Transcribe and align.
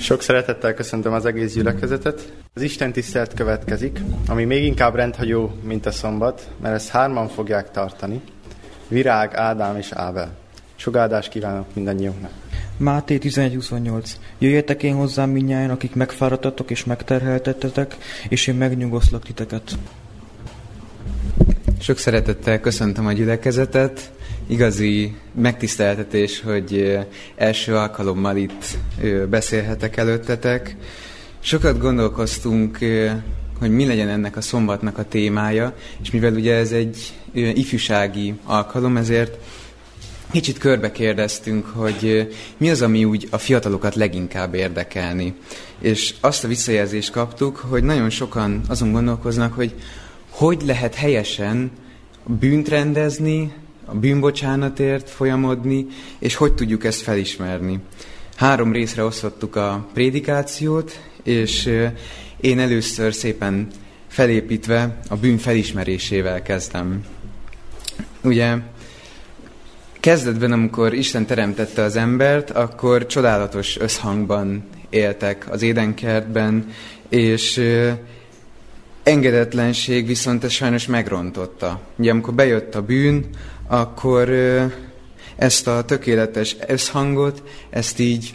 Sok 0.00 0.22
szeretettel 0.22 0.74
köszöntöm 0.74 1.12
az 1.12 1.24
egész 1.24 1.54
gyülekezetet. 1.54 2.32
Az 2.54 2.62
Isten 2.62 2.92
tisztelt 2.92 3.34
következik, 3.34 4.00
ami 4.26 4.44
még 4.44 4.64
inkább 4.64 4.94
rendhagyó, 4.94 5.52
mint 5.62 5.86
a 5.86 5.90
szombat, 5.90 6.48
mert 6.62 6.74
ezt 6.74 6.88
hárman 6.88 7.28
fogják 7.28 7.70
tartani. 7.70 8.20
Virág, 8.88 9.34
Ádám 9.34 9.76
és 9.76 9.92
Ábel. 9.92 10.36
Sok 10.76 10.96
áldást 10.96 11.28
kívánok 11.28 11.66
mindannyiunknak. 11.74 12.30
Máté 12.76 13.18
11.28 13.22 14.10
Jöjjetek 14.38 14.82
én 14.82 14.94
hozzám 14.94 15.30
minnyáján, 15.30 15.70
akik 15.70 15.94
megfáradtatok 15.94 16.70
és 16.70 16.84
megterheltettetek, 16.84 17.96
és 18.28 18.46
én 18.46 18.54
megnyugoszlak 18.54 19.22
titeket. 19.22 19.78
Sok 21.80 21.98
szeretettel 21.98 22.60
köszöntöm 22.60 23.06
a 23.06 23.12
gyülekezetet. 23.12 24.10
Igazi 24.50 25.14
megtiszteltetés, 25.34 26.40
hogy 26.40 26.98
első 27.36 27.76
alkalommal 27.76 28.36
itt 28.36 28.78
beszélhetek 29.28 29.96
előttetek. 29.96 30.76
Sokat 31.38 31.78
gondolkoztunk, 31.78 32.78
hogy 33.58 33.70
mi 33.70 33.86
legyen 33.86 34.08
ennek 34.08 34.36
a 34.36 34.40
szombatnak 34.40 34.98
a 34.98 35.04
témája, 35.04 35.74
és 36.02 36.10
mivel 36.10 36.32
ugye 36.32 36.54
ez 36.54 36.72
egy 36.72 37.12
ifjúsági 37.32 38.34
alkalom, 38.44 38.96
ezért 38.96 39.36
kicsit 40.30 40.58
körbe 40.58 40.92
kérdeztünk, 40.92 41.66
hogy 41.66 42.28
mi 42.56 42.70
az, 42.70 42.82
ami 42.82 43.04
úgy 43.04 43.28
a 43.30 43.38
fiatalokat 43.38 43.94
leginkább 43.94 44.54
érdekelni. 44.54 45.34
És 45.78 46.14
azt 46.20 46.44
a 46.44 46.48
visszajelzést 46.48 47.10
kaptuk, 47.10 47.56
hogy 47.56 47.82
nagyon 47.82 48.10
sokan 48.10 48.60
azon 48.68 48.92
gondolkoznak, 48.92 49.52
hogy 49.52 49.74
hogy 50.30 50.62
lehet 50.66 50.94
helyesen 50.94 51.70
bűnt 52.26 52.68
rendezni, 52.68 53.52
a 53.90 53.94
bűnbocsánatért 53.94 55.10
folyamodni, 55.10 55.86
és 56.18 56.34
hogy 56.34 56.54
tudjuk 56.54 56.84
ezt 56.84 57.00
felismerni. 57.00 57.80
Három 58.36 58.72
részre 58.72 59.04
osztottuk 59.04 59.56
a 59.56 59.88
prédikációt, 59.94 61.00
és 61.22 61.70
én 62.40 62.58
először 62.58 63.14
szépen 63.14 63.66
felépítve 64.08 65.00
a 65.08 65.16
bűn 65.16 65.38
felismerésével 65.38 66.42
kezdem. 66.42 67.04
Ugye 68.22 68.56
kezdetben, 70.00 70.52
amikor 70.52 70.94
Isten 70.94 71.26
teremtette 71.26 71.82
az 71.82 71.96
embert, 71.96 72.50
akkor 72.50 73.06
csodálatos 73.06 73.78
összhangban 73.78 74.64
éltek 74.90 75.46
az 75.50 75.62
édenkertben, 75.62 76.72
és 77.08 77.62
engedetlenség 79.02 80.06
viszont 80.06 80.44
ez 80.44 80.50
sajnos 80.50 80.86
megrontotta. 80.86 81.80
Ugye 81.96 82.10
amikor 82.10 82.34
bejött 82.34 82.74
a 82.74 82.82
bűn, 82.82 83.26
akkor 83.70 84.28
ezt 85.36 85.66
a 85.66 85.84
tökéletes 85.84 86.56
összhangot, 86.66 87.42
ezt 87.70 87.98
így 87.98 88.34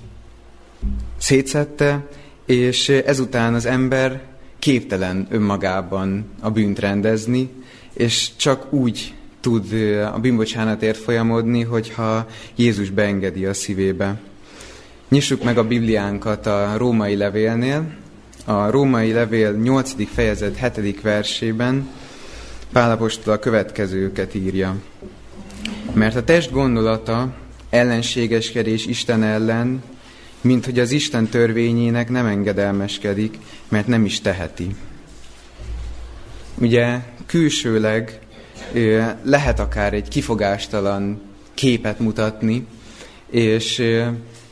szétszette, 1.18 2.08
és 2.46 2.90
ezután 2.90 3.54
az 3.54 3.66
ember 3.66 4.22
képtelen 4.60 5.28
önmagában 5.30 6.30
a 6.40 6.50
bűnt 6.50 6.80
rendezni, 6.80 7.50
és 7.94 8.36
csak 8.36 8.74
úgy 8.74 9.14
tud 9.42 9.74
a 10.14 10.20
bűnbocsánatért 10.20 10.98
folyamodni, 10.98 11.64
hogyha 11.64 12.28
Jézus 12.56 12.90
beengedi 12.90 13.46
a 13.46 13.54
szívébe. 13.54 14.20
Nyissuk 15.10 15.44
meg 15.44 15.58
a 15.58 15.68
Bibliánkat 15.68 16.46
a 16.46 16.74
római 16.78 17.16
levélnél. 17.16 17.94
A 18.46 18.70
római 18.70 19.12
levél 19.12 19.52
8. 19.52 19.94
fejezet 20.14 20.74
7. 20.76 21.02
versében 21.02 21.90
Pálapostól 22.72 23.34
a 23.34 23.40
következőket 23.40 24.36
írja. 24.36 24.76
Mert 25.96 26.16
a 26.16 26.24
test 26.24 26.52
gondolata 26.52 27.34
ellenségeskedés 27.70 28.86
Isten 28.86 29.24
ellen, 29.24 29.84
mint 30.42 30.66
hogy 30.66 30.80
az 30.80 30.92
Isten 30.92 31.28
törvényének 31.28 32.10
nem 32.10 32.26
engedelmeskedik, 32.26 33.38
mert 33.68 33.88
nem 33.88 34.06
is 34.06 34.22
teheti. 34.22 34.76
Ugye 36.58 37.00
külsőleg 37.26 38.20
lehet 39.24 39.60
akár 39.60 39.94
egy 39.94 40.08
kifogástalan 40.08 41.22
képet 41.54 42.00
mutatni, 42.00 42.68
és 43.30 43.84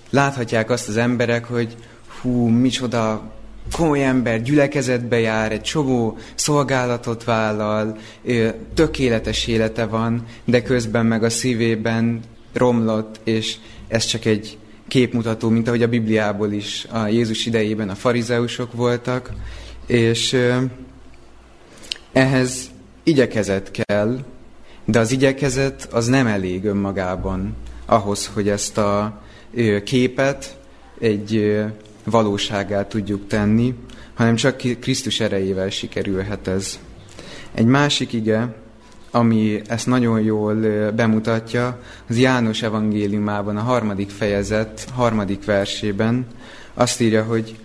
láthatják 0.09 0.69
azt 0.69 0.87
az 0.87 0.97
emberek, 0.97 1.45
hogy 1.45 1.75
hú, 2.21 2.47
micsoda 2.47 3.33
komoly 3.71 4.05
ember 4.05 4.41
gyülekezetbe 4.41 5.19
jár, 5.19 5.51
egy 5.51 5.61
csomó 5.61 6.17
szolgálatot 6.35 7.23
vállal, 7.23 7.97
tökéletes 8.73 9.47
élete 9.47 9.85
van, 9.85 10.25
de 10.45 10.61
közben 10.61 11.05
meg 11.05 11.23
a 11.23 11.29
szívében 11.29 12.19
romlott, 12.53 13.19
és 13.23 13.55
ez 13.87 14.05
csak 14.05 14.25
egy 14.25 14.57
képmutató, 14.87 15.49
mint 15.49 15.67
ahogy 15.67 15.83
a 15.83 15.87
Bibliából 15.87 16.51
is 16.51 16.87
a 16.91 17.07
Jézus 17.07 17.45
idejében 17.45 17.89
a 17.89 17.95
farizeusok 17.95 18.73
voltak, 18.73 19.31
és 19.87 20.37
ehhez 22.11 22.71
igyekezet 23.03 23.71
kell, 23.71 24.19
de 24.85 24.99
az 24.99 25.11
igyekezet 25.11 25.87
az 25.91 26.07
nem 26.07 26.27
elég 26.27 26.65
önmagában 26.65 27.55
ahhoz, 27.85 28.31
hogy 28.33 28.49
ezt 28.49 28.77
a 28.77 29.21
képet 29.83 30.57
egy 30.99 31.63
valóságát 32.03 32.89
tudjuk 32.89 33.27
tenni, 33.27 33.73
hanem 34.13 34.35
csak 34.35 34.57
Krisztus 34.79 35.19
erejével 35.19 35.69
sikerülhet 35.69 36.47
ez. 36.47 36.79
Egy 37.53 37.65
másik 37.65 38.13
ige, 38.13 38.55
ami 39.11 39.61
ezt 39.67 39.87
nagyon 39.87 40.21
jól 40.21 40.55
bemutatja, 40.91 41.81
az 42.09 42.17
János 42.17 42.61
evangéliumában, 42.61 43.57
a 43.57 43.61
harmadik 43.61 44.09
fejezet, 44.09 44.87
harmadik 44.93 45.45
versében 45.45 46.25
azt 46.73 47.01
írja, 47.01 47.23
hogy 47.23 47.55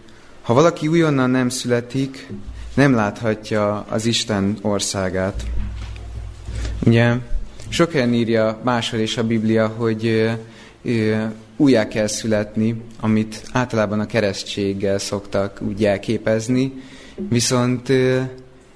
ha 0.43 0.55
valaki 0.55 0.89
újonnan 0.89 1.31
nem 1.31 1.49
születik, 1.49 2.29
nem 2.75 2.95
láthatja 2.95 3.87
az 3.89 4.07
Isten 4.07 4.57
országát. 4.63 5.43
Ugye 6.87 7.15
sok 7.69 7.93
helyen 7.93 8.15
írja 8.15 8.61
máshol 8.65 9.01
is 9.01 9.17
a 9.17 9.27
Biblia, 9.27 9.67
hogy 9.67 10.31
újjá 11.61 11.89
kell 11.89 12.07
születni, 12.07 12.83
amit 13.01 13.43
általában 13.53 14.01
a 14.01 14.07
keresztséggel 14.07 14.99
szoktak 14.99 15.61
úgy 15.63 15.85
elképezni, 15.85 16.73
viszont 17.29 17.89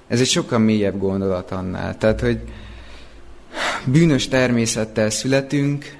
ez 0.07 0.19
egy 0.19 0.27
sokkal 0.27 0.59
mélyebb 0.59 0.99
gondolat 0.99 1.51
annál. 1.51 1.97
Tehát, 1.97 2.19
hogy 2.19 2.39
bűnös 3.85 4.27
természettel 4.27 5.09
születünk, 5.09 5.97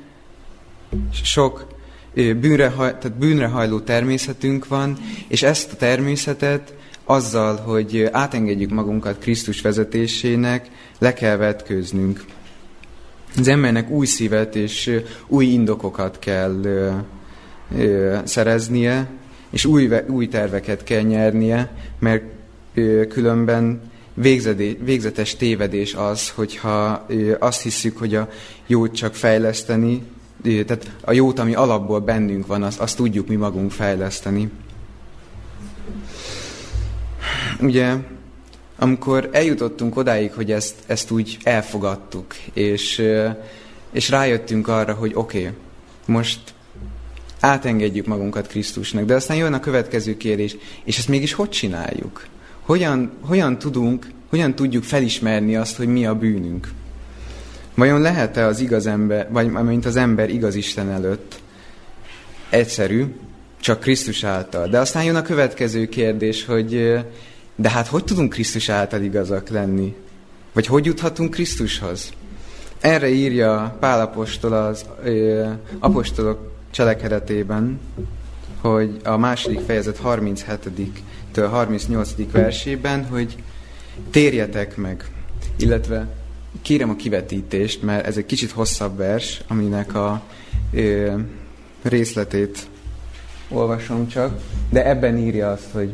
sok 1.23 1.67
bűnre, 2.13 2.69
tehát 2.69 3.17
bűnre 3.17 3.47
hajló 3.47 3.79
természetünk 3.79 4.67
van, 4.67 4.97
és 5.27 5.44
ezt 5.44 5.71
a 5.71 5.75
természetet 5.75 6.73
azzal, 7.05 7.55
hogy 7.55 8.09
átengedjük 8.11 8.69
magunkat 8.69 9.19
Krisztus 9.19 9.61
vezetésének, 9.61 10.67
le 11.00 11.13
kell 11.13 11.35
vetkőznünk. 11.35 12.25
Az 13.38 13.47
embernek 13.47 13.89
új 13.89 14.05
szívet 14.05 14.55
és 14.55 14.99
új 15.27 15.45
indokokat 15.45 16.19
kell 16.19 16.61
szereznie, 18.23 19.07
és 19.49 19.66
új, 19.66 19.89
új 20.07 20.27
terveket 20.27 20.83
kell 20.83 21.01
nyernie, 21.01 21.71
mert 21.99 22.23
ö, 22.73 23.07
különben 23.07 23.81
végzetes 24.83 25.35
tévedés 25.35 25.94
az, 25.94 26.29
hogyha 26.29 27.05
ö, 27.07 27.35
azt 27.39 27.61
hiszük, 27.61 27.97
hogy 27.97 28.16
a 28.16 28.29
jót 28.67 28.95
csak 28.95 29.16
fejleszteni, 29.16 30.03
tehát 30.44 30.91
a 31.01 31.11
jót, 31.11 31.39
ami 31.39 31.53
alapból 31.53 32.00
bennünk 32.00 32.47
van, 32.47 32.63
azt, 32.63 32.79
azt 32.79 32.95
tudjuk 32.95 33.27
mi 33.27 33.35
magunk 33.35 33.71
fejleszteni. 33.71 34.50
Ugye 37.61 37.95
amikor 38.83 39.29
eljutottunk 39.31 39.97
odáig, 39.97 40.31
hogy 40.31 40.51
ezt, 40.51 40.75
ezt 40.85 41.11
úgy 41.11 41.38
elfogadtuk, 41.44 42.35
és, 42.53 43.03
és 43.91 44.09
rájöttünk 44.09 44.67
arra, 44.67 44.94
hogy 44.94 45.11
oké, 45.13 45.39
okay, 45.39 45.51
most 46.05 46.39
átengedjük 47.39 48.05
magunkat 48.05 48.47
Krisztusnak, 48.47 49.05
de 49.05 49.13
aztán 49.13 49.38
jön 49.38 49.53
a 49.53 49.59
következő 49.59 50.18
kérdés, 50.18 50.56
és 50.83 50.97
ezt 50.97 51.07
mégis 51.07 51.33
hogy 51.33 51.50
csináljuk? 51.50 52.25
Hogyan, 52.62 53.12
hogyan 53.21 53.57
tudunk, 53.57 54.07
hogyan 54.30 54.56
tudjuk 54.56 54.83
felismerni 54.83 55.56
azt, 55.56 55.77
hogy 55.77 55.88
mi 55.88 56.06
a 56.06 56.15
bűnünk? 56.15 56.71
Vajon 57.75 58.01
lehet-e 58.01 58.45
az 58.45 58.59
igaz 58.59 58.88
ember, 58.88 59.27
vagy 59.31 59.51
mint 59.51 59.85
az 59.85 59.95
ember 59.95 60.30
igaz 60.30 60.56
Isten 60.56 60.89
előtt? 60.89 61.41
Egyszerű, 62.50 63.06
csak 63.59 63.80
Krisztus 63.80 64.24
által. 64.24 64.68
De 64.68 64.80
aztán 64.80 65.03
jön 65.03 65.15
a 65.15 65.21
következő 65.21 65.85
kérdés, 65.85 66.45
hogy 66.45 67.03
de 67.55 67.69
hát 67.69 67.88
hogy 67.88 68.03
tudunk 68.03 68.29
Krisztus 68.29 68.69
által 68.69 69.01
igazak 69.01 69.50
lenni? 69.50 69.95
Vagy 70.53 70.65
hogy 70.65 70.85
juthatunk 70.85 71.29
Krisztushoz? 71.29 72.11
Erre 72.79 73.09
írja 73.09 73.77
Pál 73.79 74.01
apostol 74.01 74.53
az 74.53 74.85
ö, 75.03 75.50
apostolok 75.79 76.51
cselekedetében, 76.71 77.79
hogy 78.61 79.00
a 79.03 79.17
második 79.17 79.59
fejezet 79.59 80.00
37-től 80.03 81.47
38. 81.50 82.31
versében, 82.31 83.05
hogy 83.05 83.35
térjetek 84.09 84.77
meg, 84.77 85.06
illetve 85.57 86.07
kérem 86.61 86.89
a 86.89 86.95
kivetítést, 86.95 87.81
mert 87.81 88.06
ez 88.06 88.17
egy 88.17 88.25
kicsit 88.25 88.51
hosszabb 88.51 88.97
vers, 88.97 89.41
aminek 89.47 89.95
a 89.95 90.21
ö, 90.71 91.13
részletét 91.81 92.67
olvasom 93.49 94.07
csak, 94.07 94.39
de 94.69 94.88
ebben 94.88 95.17
írja 95.17 95.51
azt, 95.51 95.71
hogy 95.71 95.94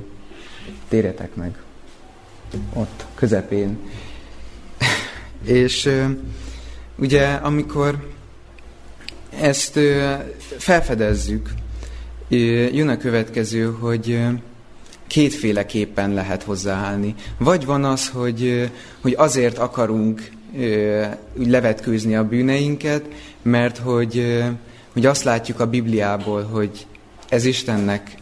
térjetek 0.87 1.35
meg. 1.35 1.57
Ott, 2.73 3.05
közepén. 3.15 3.77
És 5.43 5.89
ugye, 6.95 7.25
amikor 7.25 8.07
ezt 9.39 9.79
felfedezzük, 10.57 11.49
jön 12.71 12.87
a 12.87 12.97
következő, 12.97 13.65
hogy 13.79 14.19
kétféleképpen 15.07 16.13
lehet 16.13 16.43
hozzáállni. 16.43 17.15
Vagy 17.37 17.65
van 17.65 17.83
az, 17.83 18.09
hogy, 18.09 18.71
hogy 19.01 19.13
azért 19.17 19.57
akarunk 19.57 20.29
úgy 21.33 21.47
levetkőzni 21.47 22.15
a 22.15 22.27
bűneinket, 22.27 23.03
mert 23.41 23.77
hogy, 23.77 24.43
hogy 24.93 25.05
azt 25.05 25.23
látjuk 25.23 25.59
a 25.59 25.69
Bibliából, 25.69 26.43
hogy 26.43 26.85
ez 27.29 27.45
Istennek 27.45 28.15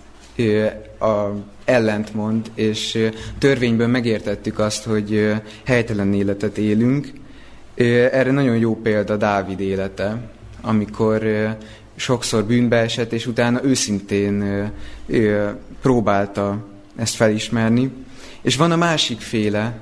a 1.00 1.28
ellentmond, 1.68 2.52
és 2.56 3.10
törvényből 3.38 3.88
megértettük 3.88 4.60
azt, 4.60 4.84
hogy 4.84 5.34
helytelen 5.66 6.14
életet 6.14 6.58
élünk. 6.58 7.12
Erre 8.12 8.31
nagyon 8.31 8.58
jó 8.58 8.75
példa 8.75 9.18
Dávid 9.18 9.60
élete, 9.60 10.30
amikor 10.62 11.28
sokszor 11.96 12.44
bűnbe 12.44 12.78
esett, 12.78 13.14
és 13.14 13.25
utána 13.25 13.64
őszintén 13.64 14.72
próbálta 15.81 16.66
ezt 16.96 17.16
felismerni. 17.16 17.92
És 18.42 18.56
van 18.56 18.72
a 18.72 18.75
másik 18.75 19.19
féle, 19.19 19.80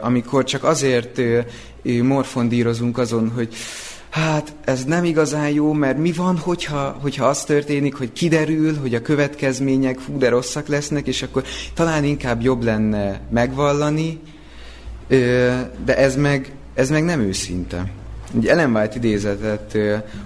amikor 0.00 0.44
csak 0.44 0.64
azért 0.64 1.20
morfondírozunk 2.02 2.98
azon, 2.98 3.30
hogy 3.30 3.54
hát 4.14 4.54
ez 4.64 4.84
nem 4.84 5.04
igazán 5.04 5.48
jó, 5.48 5.72
mert 5.72 5.98
mi 5.98 6.12
van, 6.12 6.36
hogyha, 6.36 6.98
hogyha 7.00 7.26
az 7.26 7.44
történik, 7.44 7.94
hogy 7.94 8.12
kiderül, 8.12 8.76
hogy 8.78 8.94
a 8.94 9.02
következmények 9.02 9.98
fú, 9.98 10.18
de 10.18 10.28
rosszak 10.28 10.66
lesznek, 10.66 11.06
és 11.06 11.22
akkor 11.22 11.44
talán 11.74 12.04
inkább 12.04 12.42
jobb 12.42 12.62
lenne 12.62 13.20
megvallani, 13.30 14.20
de 15.84 15.96
ez 15.96 16.16
meg, 16.16 16.52
ez 16.74 16.90
meg 16.90 17.04
nem 17.04 17.20
őszinte. 17.20 17.90
Egy 18.34 18.46
Ellen 18.46 18.76
White 18.76 18.96
idézetet 18.96 19.78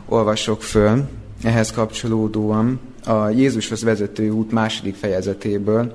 olvasok 0.08 0.62
föl, 0.62 1.08
ehhez 1.42 1.70
kapcsolódóan 1.70 2.80
a 3.04 3.28
Jézushoz 3.28 3.82
vezető 3.82 4.30
út 4.30 4.52
második 4.52 4.94
fejezetéből, 4.94 5.94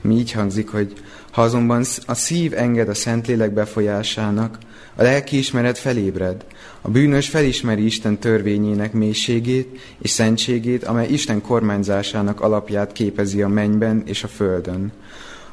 mi 0.00 0.14
így 0.14 0.32
hangzik, 0.32 0.68
hogy 0.68 0.92
ha 1.30 1.42
azonban 1.42 1.84
a 2.06 2.14
szív 2.14 2.52
enged 2.56 2.88
a 2.88 2.94
Szentlélek 2.94 3.52
befolyásának, 3.52 4.58
a 4.94 5.02
lelkiismeret 5.02 5.78
felébred, 5.78 6.44
a 6.88 6.90
bűnös 6.90 7.28
felismeri 7.28 7.84
Isten 7.84 8.18
törvényének 8.18 8.92
mélységét 8.92 9.78
és 10.02 10.10
szentségét, 10.10 10.84
amely 10.84 11.08
Isten 11.08 11.40
kormányzásának 11.40 12.40
alapját 12.40 12.92
képezi 12.92 13.42
a 13.42 13.48
mennyben 13.48 14.02
és 14.06 14.24
a 14.24 14.28
földön. 14.28 14.92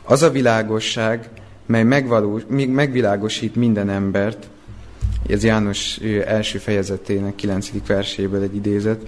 Az 0.04 0.22
a 0.22 0.30
világosság, 0.30 1.30
mely 1.66 1.84
megvilágosít 2.68 3.56
minden 3.56 3.90
embert, 3.90 4.48
ez 5.30 5.44
János 5.44 6.00
első 6.26 6.58
fejezetének 6.58 7.36
kilencedik 7.36 7.86
verséből 7.86 8.42
egy 8.42 8.56
idézet, 8.56 9.02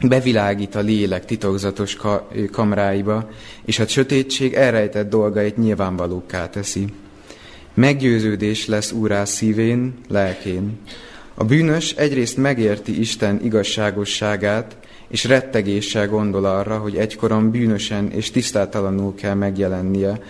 bevilágít 0.00 0.74
a 0.74 0.80
lélek 0.80 1.24
titokzatos 1.24 1.96
kamráiba, 2.52 3.30
és 3.64 3.78
a 3.78 3.86
sötétség 3.86 4.54
elrejtett 4.54 5.10
dolgait 5.10 5.56
nyilvánvalóká 5.56 6.48
teszi. 6.48 6.84
Meggyőződés 7.74 8.66
lesz 8.66 8.92
úrá 8.92 9.24
szívén, 9.24 9.94
lelkén. 10.08 10.78
A 11.38 11.44
bűnös 11.44 11.92
egyrészt 11.92 12.36
megérti 12.36 13.00
Isten 13.00 13.40
igazságosságát, 13.42 14.76
és 15.08 15.24
rettegéssel 15.24 16.08
gondol 16.08 16.44
arra, 16.44 16.78
hogy 16.78 16.96
egykoron 16.96 17.50
bűnösen 17.50 18.10
és 18.10 18.30
tisztátalanul 18.30 19.14
kell 19.14 19.34
megjelennie 19.34 20.20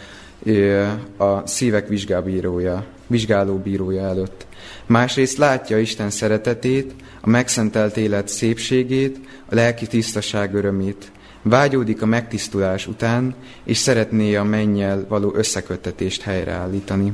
a 1.16 1.46
szívek 1.46 1.88
vizsgálbírója, 1.88 2.84
vizsgálóbírója 3.06 4.02
előtt. 4.02 4.46
Másrészt 4.86 5.38
látja 5.38 5.78
Isten 5.78 6.10
szeretetét, 6.10 6.94
a 7.20 7.28
megszentelt 7.28 7.96
élet 7.96 8.28
szépségét, 8.28 9.20
a 9.48 9.54
lelki 9.54 9.86
tisztaság 9.86 10.54
örömét. 10.54 11.12
Vágyódik 11.42 12.02
a 12.02 12.06
megtisztulás 12.06 12.86
után, 12.86 13.34
és 13.64 13.76
szeretné 13.76 14.34
a 14.34 14.44
mennyel 14.44 15.06
való 15.08 15.32
összeköttetést 15.34 16.22
helyreállítani. 16.22 17.12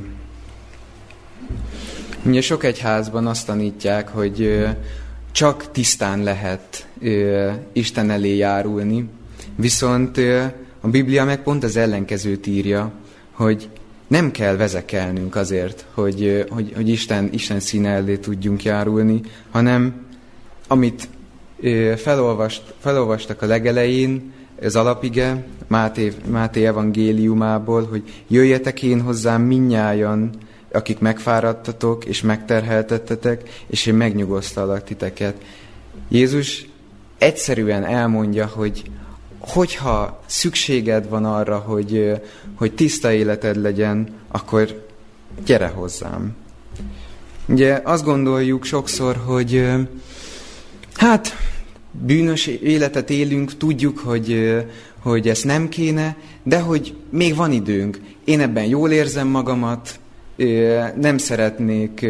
Ugye 2.25 2.41
sok 2.41 2.63
egyházban 2.63 3.27
azt 3.27 3.45
tanítják, 3.45 4.09
hogy 4.09 4.65
csak 5.31 5.71
tisztán 5.71 6.23
lehet 6.23 6.87
Isten 7.73 8.09
elé 8.09 8.35
járulni, 8.35 9.09
viszont 9.55 10.17
a 10.81 10.87
Biblia 10.87 11.23
meg 11.23 11.43
pont 11.43 11.63
az 11.63 11.77
ellenkezőt 11.77 12.47
írja, 12.47 12.91
hogy 13.31 13.69
nem 14.07 14.31
kell 14.31 14.55
vezekelnünk 14.55 15.35
azért, 15.35 15.85
hogy, 15.93 16.45
hogy, 16.49 16.71
hogy 16.75 16.89
Isten, 16.89 17.29
Isten 17.31 17.59
színe 17.59 17.89
elé 17.89 18.17
tudjunk 18.17 18.63
járulni, 18.63 19.21
hanem 19.51 20.05
amit 20.67 21.07
felolvast, 21.95 22.73
felolvastak 22.79 23.41
a 23.41 23.45
legelején, 23.45 24.33
ez 24.59 24.75
alapige, 24.75 25.43
Máté, 25.67 26.13
Máté 26.29 26.65
evangéliumából, 26.65 27.87
hogy 27.89 28.03
jöjjetek 28.27 28.83
én 28.83 29.01
hozzám 29.01 29.41
minnyájan, 29.41 30.29
akik 30.73 30.99
megfáradtatok 30.99 32.05
és 32.05 32.21
megterheltettetek, 32.21 33.63
és 33.67 33.85
én 33.85 33.93
megnyugosztalak 33.93 34.83
titeket. 34.83 35.35
Jézus 36.09 36.65
egyszerűen 37.17 37.83
elmondja, 37.83 38.45
hogy 38.45 38.83
hogyha 39.39 40.23
szükséged 40.25 41.09
van 41.09 41.25
arra, 41.25 41.57
hogy, 41.57 42.21
hogy 42.55 42.73
tiszta 42.73 43.11
életed 43.11 43.61
legyen, 43.61 44.07
akkor 44.27 44.87
gyere 45.45 45.67
hozzám. 45.67 46.35
Ugye 47.47 47.81
azt 47.83 48.03
gondoljuk 48.03 48.63
sokszor, 48.63 49.15
hogy 49.25 49.65
hát 50.95 51.35
bűnös 51.91 52.47
életet 52.47 53.09
élünk, 53.09 53.57
tudjuk, 53.57 53.99
hogy, 53.99 54.55
hogy 54.99 55.29
ezt 55.29 55.45
nem 55.45 55.69
kéne, 55.69 56.17
de 56.43 56.59
hogy 56.59 56.95
még 57.09 57.35
van 57.35 57.51
időnk. 57.51 57.99
Én 58.23 58.39
ebben 58.39 58.65
jól 58.65 58.91
érzem 58.91 59.27
magamat, 59.27 59.99
nem 60.95 61.17
szeretnék 61.17 62.05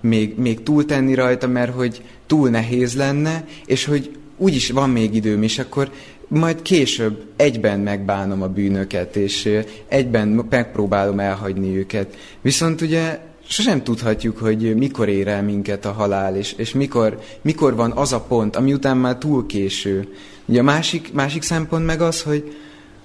még, 0.00 0.38
még 0.38 0.62
túltenni 0.62 1.14
rajta, 1.14 1.46
mert 1.46 1.74
hogy 1.74 2.02
túl 2.26 2.48
nehéz 2.48 2.96
lenne, 2.96 3.44
és 3.66 3.84
hogy 3.84 4.10
úgyis 4.36 4.70
van 4.70 4.90
még 4.90 5.14
időm, 5.14 5.42
és 5.42 5.58
akkor 5.58 5.90
majd 6.28 6.62
később 6.62 7.24
egyben 7.36 7.80
megbánom 7.80 8.42
a 8.42 8.48
bűnöket, 8.48 9.16
és 9.16 9.58
egyben 9.88 10.46
megpróbálom 10.50 11.20
elhagyni 11.20 11.76
őket. 11.76 12.16
Viszont 12.40 12.80
ugye 12.80 13.18
sosem 13.46 13.82
tudhatjuk, 13.82 14.38
hogy 14.38 14.76
mikor 14.76 15.08
ér 15.08 15.28
el 15.28 15.42
minket 15.42 15.84
a 15.84 15.92
halál, 15.92 16.36
és, 16.36 16.52
és 16.52 16.72
mikor, 16.72 17.18
mikor 17.42 17.74
van 17.74 17.92
az 17.92 18.12
a 18.12 18.20
pont, 18.20 18.56
ami 18.56 18.72
után 18.72 18.96
már 18.96 19.16
túl 19.16 19.46
késő. 19.46 20.08
Ugye 20.44 20.60
a 20.60 20.62
másik, 20.62 21.12
másik 21.12 21.42
szempont 21.42 21.86
meg 21.86 22.00
az, 22.00 22.22
hogy 22.22 22.56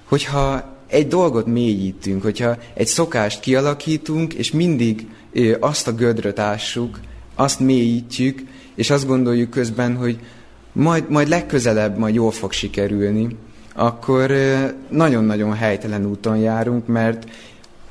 hogyha 0.04 0.75
egy 0.88 1.08
dolgot 1.08 1.46
mélyítünk, 1.46 2.22
hogyha 2.22 2.56
egy 2.74 2.86
szokást 2.86 3.40
kialakítunk, 3.40 4.34
és 4.34 4.50
mindig 4.52 5.06
azt 5.60 5.88
a 5.88 5.94
gödröt 5.94 6.38
ássuk, 6.38 7.00
azt 7.34 7.60
mélyítjük, 7.60 8.42
és 8.74 8.90
azt 8.90 9.06
gondoljuk 9.06 9.50
közben, 9.50 9.96
hogy 9.96 10.18
majd, 10.72 11.10
majd 11.10 11.28
legközelebb 11.28 11.98
majd 11.98 12.14
jól 12.14 12.30
fog 12.30 12.52
sikerülni, 12.52 13.36
akkor 13.74 14.32
nagyon-nagyon 14.88 15.54
helytelen 15.54 16.06
úton 16.06 16.36
járunk, 16.36 16.86
mert 16.86 17.30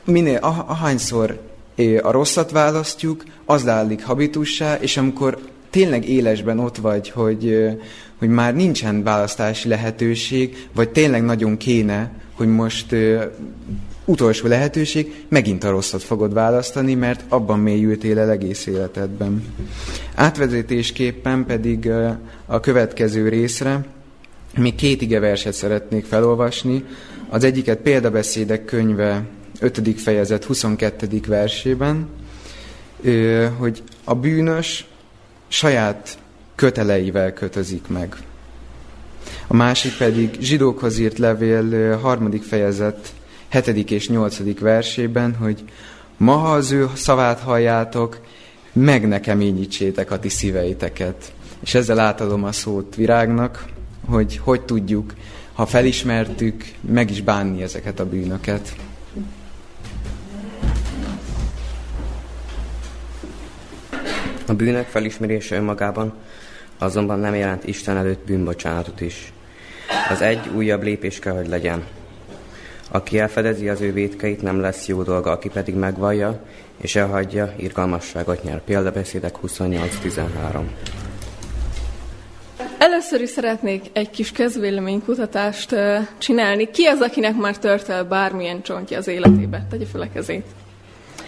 minél, 0.06 0.38
ahányszor 0.68 1.42
a 2.02 2.12
rosszat 2.12 2.52
választjuk, 2.52 3.24
az 3.46 3.64
lálik 3.64 4.04
habitussá, 4.04 4.76
és 4.80 4.98
amikor 4.98 5.38
tényleg 5.70 6.10
élesben 6.10 6.60
ott 6.60 6.78
vagy, 6.78 7.10
hogy, 7.10 7.68
hogy 8.18 8.30
már 8.30 8.56
nincsen 8.56 9.04
választási 9.04 9.68
lehetőség, 9.68 10.68
vagy 10.74 10.90
tényleg 10.90 11.24
nagyon 11.24 11.58
kéne, 11.58 12.12
hogy 12.36 12.48
most 12.48 12.96
utolsó 14.06 14.48
lehetőség, 14.48 15.26
megint 15.28 15.64
a 15.64 15.70
rosszat 15.70 16.04
fogod 16.04 16.34
választani, 16.34 16.94
mert 16.94 17.24
abban 17.28 17.60
mélyültél 17.60 18.20
el 18.20 18.30
egész 18.30 18.66
életedben. 18.66 19.44
Átvezetésképpen 20.16 21.46
pedig 21.46 21.92
a 22.46 22.60
következő 22.60 23.30
részre 23.30 23.86
még 24.58 24.76
két 24.76 25.02
ige 25.02 25.20
verset 25.20 25.54
szeretnék 25.54 26.06
felolvasni. 26.06 26.84
Az 27.30 27.44
egyiket 27.44 27.78
példabeszédek 27.78 28.66
könyve 28.66 29.24
5. 29.60 30.00
fejezet 30.00 30.44
22. 30.44 31.20
versében, 31.28 32.08
hogy 33.58 33.84
a 34.04 34.16
bűnös 34.16 34.88
saját 35.48 36.18
köteleivel 36.56 37.34
kötözik 37.34 37.88
meg. 37.88 38.16
A 39.48 39.56
másik 39.56 39.98
pedig 39.98 40.38
zsidókhoz 40.40 40.98
írt 40.98 41.18
levél 41.18 41.98
harmadik 41.98 42.44
fejezet 42.44 43.14
7. 43.50 43.92
és 43.92 44.10
8. 44.10 44.60
versében, 44.60 45.36
hogy 45.36 45.64
ma, 46.18 46.36
ha 46.36 46.54
az 46.54 46.72
ő 46.72 46.90
szavát 46.94 47.40
halljátok, 47.40 48.20
meg 48.74 49.08
nekem 49.08 49.42
ényítsétek 49.42 50.12
a 50.12 50.20
ti 50.20 50.30
szíveiteket. 50.30 51.34
És 51.60 51.74
ezzel 51.74 52.00
átadom 52.00 52.44
a 52.44 52.52
szót 52.52 52.96
virágnak, 52.96 53.66
hogy 54.08 54.38
hogy 54.44 54.62
tudjuk 54.62 55.14
ha 55.56 55.66
felismertük, 55.66 56.64
meg 56.82 57.10
is 57.10 57.22
bánni 57.22 57.62
ezeket 57.62 58.00
a 58.00 58.06
bűnöket. 58.06 58.76
A 64.48 64.54
bűnök 64.54 64.86
felismerése 64.86 65.56
önmagában 65.56 66.14
azonban 66.78 67.20
nem 67.20 67.36
jelent 67.36 67.68
Isten 67.68 67.98
előtt 67.98 68.26
bűnbocsánatot 68.26 69.02
is. 69.02 69.34
Az 70.10 70.22
egy 70.22 70.48
újabb 70.56 70.84
lépés 70.84 71.20
kell, 71.20 71.34
hogy 71.34 71.48
legyen. 71.48 71.84
Aki 72.92 73.20
elfedezi 73.20 73.70
az 73.70 73.82
ő 73.82 73.94
vétkeit, 73.94 74.42
nem 74.42 74.60
lesz 74.60 74.88
jó 74.88 75.04
dolga, 75.04 75.32
aki 75.32 75.50
pedig 75.50 75.76
megvallja 75.76 76.42
és 76.82 76.96
elhagyja, 76.96 77.54
irgalmasságot 77.58 78.44
nyer. 78.44 78.62
Példabeszédek 78.64 79.36
28.13. 79.48 80.62
Először 82.78 83.22
is 83.22 83.30
szeretnék 83.30 83.86
egy 83.94 84.10
kis 84.10 84.32
közvéleménykutatást 84.32 85.76
csinálni. 86.18 86.72
Ki 86.72 86.86
az, 86.86 87.02
akinek 87.02 87.36
már 87.36 87.58
tört 87.58 87.90
el 87.90 88.04
bármilyen 88.04 88.62
csontja 88.62 88.98
az 88.98 89.08
életébe? 89.08 89.66
Tegye 89.70 89.86
fel 89.86 90.02
a 90.02 90.08
kezét. 90.14 90.46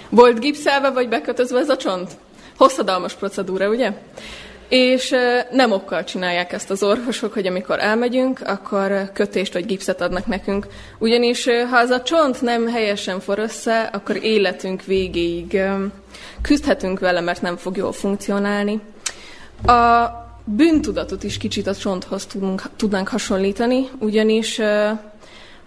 Volt 0.09 0.39
gipszelve 0.39 0.89
vagy 0.89 1.09
bekötözve 1.09 1.59
ez 1.59 1.69
a 1.69 1.77
csont? 1.77 2.11
Hosszadalmas 2.57 3.13
procedúra, 3.13 3.69
ugye? 3.69 3.91
És 4.69 5.15
nem 5.51 5.71
okkal 5.71 6.03
csinálják 6.03 6.53
ezt 6.53 6.69
az 6.69 6.83
orvosok, 6.83 7.33
hogy 7.33 7.47
amikor 7.47 7.79
elmegyünk, 7.79 8.41
akkor 8.45 9.11
kötést 9.13 9.53
vagy 9.53 9.65
gipszet 9.65 10.01
adnak 10.01 10.25
nekünk. 10.25 10.67
Ugyanis 10.97 11.47
ha 11.69 11.77
az 11.77 11.89
a 11.89 12.01
csont 12.01 12.41
nem 12.41 12.67
helyesen 12.67 13.19
for 13.19 13.39
össze, 13.39 13.81
akkor 13.81 14.23
életünk 14.23 14.83
végéig 14.83 15.61
küzdhetünk 16.41 16.99
vele, 16.99 17.21
mert 17.21 17.41
nem 17.41 17.57
fog 17.57 17.77
jól 17.77 17.91
funkcionálni. 17.91 18.79
A 19.65 20.07
bűntudatot 20.43 21.23
is 21.23 21.37
kicsit 21.37 21.67
a 21.67 21.75
csonthoz 21.75 22.25
tudunk, 22.25 22.61
tudnánk 22.75 23.07
hasonlítani, 23.07 23.89
ugyanis 23.99 24.61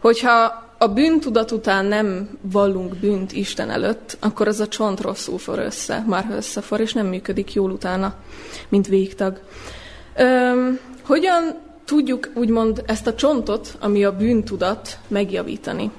hogyha 0.00 0.68
a 0.82 0.88
bűntudat 0.88 1.50
után 1.50 1.84
nem 1.84 2.28
vallunk 2.40 2.96
bűnt 2.96 3.32
Isten 3.32 3.70
előtt, 3.70 4.16
akkor 4.20 4.48
az 4.48 4.60
a 4.60 4.68
csont 4.68 5.00
rosszul 5.00 5.38
for 5.38 5.58
össze, 5.58 6.04
már 6.06 6.26
összefor, 6.36 6.80
és 6.80 6.92
nem 6.92 7.06
működik 7.06 7.52
jól 7.52 7.70
utána, 7.70 8.14
mint 8.68 8.86
végtag. 8.86 9.40
Öm, 10.16 10.78
hogyan 11.02 11.58
tudjuk 11.84 12.30
úgymond 12.34 12.82
ezt 12.86 13.06
a 13.06 13.14
csontot, 13.14 13.76
ami 13.80 14.04
a 14.04 14.16
bűntudat, 14.16 14.98
megjavítani? 15.08 15.90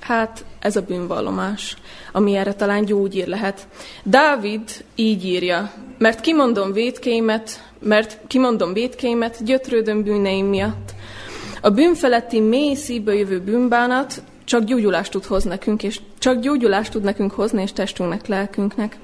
Hát 0.00 0.44
ez 0.58 0.76
a 0.76 0.82
bűnvallomás, 0.82 1.76
ami 2.12 2.34
erre 2.34 2.54
talán 2.54 2.84
gyógyír 2.84 3.26
lehet. 3.26 3.68
Dávid 4.02 4.84
így 4.94 5.24
írja, 5.24 5.72
mert 5.98 6.20
kimondom 6.20 6.72
védkéimet, 6.72 7.70
mert 7.78 8.18
kimondom 8.26 8.72
védkéimet, 8.72 9.44
gyötrődöm 9.44 10.02
bűneim 10.02 10.46
miatt, 10.46 10.94
a 11.60 11.70
bűnfeletti 11.70 12.40
mély 12.40 12.74
szívből 12.74 13.14
jövő 13.14 13.40
bűnbánat 13.40 14.22
csak 14.44 14.64
gyógyulást 14.64 15.10
tud 15.10 15.24
hoz 15.24 15.44
nekünk, 15.44 15.82
és 15.82 16.00
csak 16.18 16.40
gyógyulást 16.40 16.92
tud 16.92 17.02
nekünk 17.02 17.32
hozni, 17.32 17.62
és 17.62 17.72
testünknek, 17.72 18.26
lelkünknek. 18.26 18.96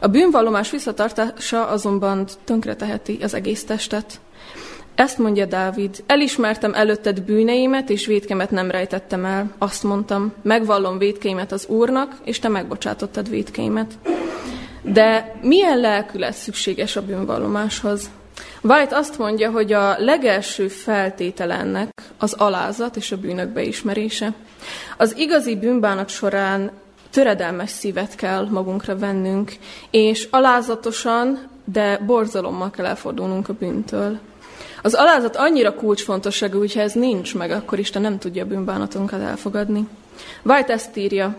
A 0.00 0.06
bűnvallomás 0.06 0.70
visszatartása 0.70 1.66
azonban 1.66 2.26
tönkreteheti 2.44 3.18
az 3.22 3.34
egész 3.34 3.64
testet. 3.64 4.20
Ezt 4.94 5.18
mondja 5.18 5.46
Dávid, 5.46 6.02
elismertem 6.06 6.74
előtted 6.74 7.22
bűneimet, 7.22 7.90
és 7.90 8.06
védkemet 8.06 8.50
nem 8.50 8.70
rejtettem 8.70 9.24
el. 9.24 9.54
Azt 9.58 9.82
mondtam, 9.82 10.32
megvallom 10.42 10.98
védkeimet 10.98 11.52
az 11.52 11.66
Úrnak, 11.66 12.14
és 12.24 12.38
te 12.38 12.48
megbocsátottad 12.48 13.28
védkeimet. 13.28 13.92
De 14.82 15.34
milyen 15.42 15.78
lelkület 15.78 16.34
szükséges 16.34 16.96
a 16.96 17.02
bűnvallomáshoz? 17.02 18.10
White 18.64 18.96
azt 18.96 19.18
mondja, 19.18 19.50
hogy 19.50 19.72
a 19.72 19.94
legelső 19.98 20.68
feltétele 20.68 21.54
ennek 21.54 21.90
az 22.18 22.32
alázat 22.32 22.96
és 22.96 23.12
a 23.12 23.16
bűnök 23.16 23.48
beismerése. 23.48 24.32
Az 24.96 25.16
igazi 25.16 25.56
bűnbánat 25.56 26.08
során 26.08 26.70
töredelmes 27.10 27.70
szívet 27.70 28.14
kell 28.14 28.48
magunkra 28.50 28.98
vennünk, 28.98 29.52
és 29.90 30.28
alázatosan, 30.30 31.48
de 31.64 31.98
borzalommal 31.98 32.70
kell 32.70 32.86
elfordulnunk 32.86 33.48
a 33.48 33.52
bűntől. 33.52 34.18
Az 34.82 34.94
alázat 34.94 35.36
annyira 35.36 35.74
kulcsfontosságú, 35.74 36.58
hogyha 36.58 36.80
ez 36.80 36.92
nincs 36.92 37.34
meg, 37.34 37.50
akkor 37.50 37.78
Isten 37.78 38.02
nem 38.02 38.18
tudja 38.18 38.42
a 38.42 38.46
bűnbánatunkat 38.46 39.20
elfogadni. 39.20 39.88
White 40.42 40.72
ezt 40.72 40.96
írja, 40.96 41.36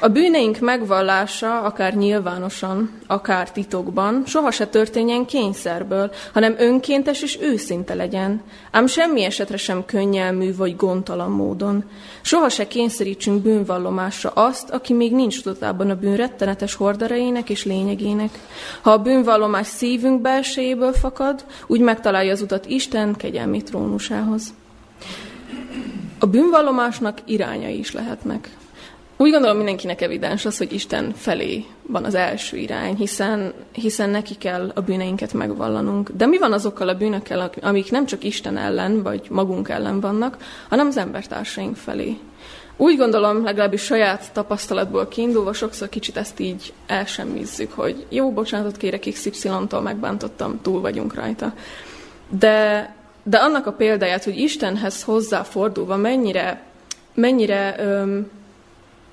a 0.00 0.08
bűneink 0.08 0.58
megvallása, 0.58 1.60
akár 1.60 1.94
nyilvánosan, 1.94 2.90
akár 3.06 3.52
titokban, 3.52 4.22
soha 4.26 4.50
se 4.50 4.66
történjen 4.66 5.26
kényszerből, 5.26 6.10
hanem 6.32 6.54
önkéntes 6.58 7.22
és 7.22 7.38
őszinte 7.40 7.94
legyen, 7.94 8.42
ám 8.70 8.86
semmi 8.86 9.24
esetre 9.24 9.56
sem 9.56 9.84
könnyelmű 9.84 10.56
vagy 10.56 10.76
gondtalan 10.76 11.30
módon. 11.30 11.84
Soha 12.20 12.48
se 12.48 12.66
kényszerítsünk 12.66 13.42
bűnvallomásra 13.42 14.30
azt, 14.30 14.70
aki 14.70 14.92
még 14.92 15.12
nincs 15.12 15.42
tudatában 15.42 15.90
a 15.90 15.96
bűn 15.96 16.16
rettenetes 16.16 16.74
horderejének 16.74 17.50
és 17.50 17.64
lényegének. 17.64 18.38
Ha 18.80 18.90
a 18.90 19.02
bűnvallomás 19.02 19.66
szívünk 19.66 20.20
belsejéből 20.20 20.92
fakad, 20.92 21.44
úgy 21.66 21.80
megtalálja 21.80 22.32
az 22.32 22.42
utat 22.42 22.66
Isten 22.66 23.14
kegyelmi 23.16 23.62
trónusához. 23.62 24.54
A 26.18 26.26
bűnvallomásnak 26.26 27.18
irányai 27.24 27.78
is 27.78 27.92
lehetnek. 27.92 28.50
Úgy 29.16 29.30
gondolom 29.30 29.56
mindenkinek 29.56 30.00
evidens 30.00 30.44
az, 30.44 30.58
hogy 30.58 30.72
Isten 30.72 31.12
felé 31.16 31.64
van 31.86 32.04
az 32.04 32.14
első 32.14 32.56
irány, 32.56 32.96
hiszen, 32.96 33.52
hiszen 33.72 34.10
neki 34.10 34.34
kell 34.34 34.72
a 34.74 34.80
bűneinket 34.80 35.32
megvallanunk. 35.32 36.10
De 36.10 36.26
mi 36.26 36.38
van 36.38 36.52
azokkal 36.52 36.88
a 36.88 36.94
bűnökkel, 36.94 37.50
amik 37.60 37.90
nem 37.90 38.06
csak 38.06 38.24
Isten 38.24 38.56
ellen, 38.56 39.02
vagy 39.02 39.26
magunk 39.30 39.68
ellen 39.68 40.00
vannak, 40.00 40.36
hanem 40.68 40.86
az 40.86 40.96
embertársaink 40.96 41.76
felé? 41.76 42.16
Úgy 42.76 42.96
gondolom, 42.96 43.44
legalábbis 43.44 43.82
saját 43.82 44.32
tapasztalatból 44.32 45.08
kiindulva, 45.08 45.52
sokszor 45.52 45.88
kicsit 45.88 46.16
ezt 46.16 46.40
így 46.40 46.72
elsemmizzük, 46.86 47.72
hogy 47.72 48.06
jó, 48.08 48.32
bocsánatot 48.32 48.76
kérek 48.76 49.08
XY-tól, 49.12 49.80
megbántottam, 49.80 50.60
túl 50.62 50.80
vagyunk 50.80 51.14
rajta. 51.14 51.52
De, 52.28 52.94
de 53.22 53.36
annak 53.36 53.66
a 53.66 53.72
példáját, 53.72 54.24
hogy 54.24 54.36
Istenhez 54.36 55.02
hozzáfordulva 55.02 55.96
mennyire, 55.96 56.62
mennyire 57.14 57.74
öm, 57.78 58.30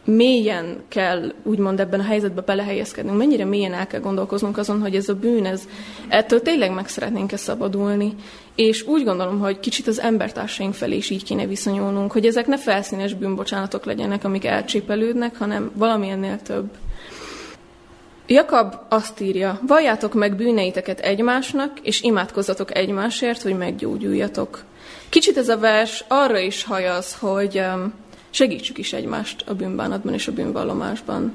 mélyen 0.10 0.84
kell 0.88 1.34
úgymond 1.44 1.80
ebben 1.80 2.00
a 2.00 2.04
helyzetben 2.04 2.44
belehelyezkednünk, 2.48 3.18
mennyire 3.18 3.46
mélyen 3.46 3.74
el 3.74 3.88
kell 3.88 4.00
gondolkoznunk 4.00 4.58
azon, 4.58 4.82
hogy 4.82 4.96
ez 4.96 5.10
a 5.10 5.13
bűn, 5.13 5.46
ez, 5.46 5.68
ettől 6.08 6.42
tényleg 6.42 6.74
meg 6.74 6.88
szeretnénk-e 6.88 7.38
szabadulni. 7.38 8.16
És 8.56 8.88
úgy 8.88 9.04
gondolom, 9.04 9.39
hogy 9.39 9.60
kicsit 9.60 9.88
az 9.88 10.00
embertársaink 10.00 10.74
felé 10.74 10.96
is 10.96 11.10
így 11.10 11.24
kéne 11.24 11.46
viszonyulnunk, 11.46 12.12
hogy 12.12 12.25
ezek 12.25 12.48
ne 12.48 12.58
felszínes 12.58 13.13
bűnbocsánatok 13.13 13.86
legyenek, 13.86 14.24
amik 14.24 14.46
elcsépelődnek, 14.46 15.38
hanem 15.38 15.72
valami 15.74 16.10
ennél 16.10 16.42
több. 16.42 16.70
Jakab 18.28 18.75
azt 18.89 19.22
írja, 19.22 19.60
valljátok 19.68 20.13
meg 20.13 20.36
bűneiteket 20.36 21.00
egymásnak, 21.00 21.80
és 21.82 22.01
imádkozzatok 22.01 22.75
egymásért, 22.75 23.42
hogy 23.42 23.58
meggyógyuljatok. 23.58 24.63
Kicsit 25.10 25.38
ez 25.38 25.50
a 25.50 25.58
vers 25.58 26.06
arra 26.08 26.39
is 26.39 26.63
hajaz, 26.63 27.16
hogy 27.20 27.60
um, 27.60 27.94
segítsük 28.30 28.78
is 28.78 28.94
egymást 28.94 29.44
a 29.48 29.54
bűnbánatban 29.54 30.14
és 30.14 30.28
a 30.28 30.32
bűnvallomásban. 30.32 31.34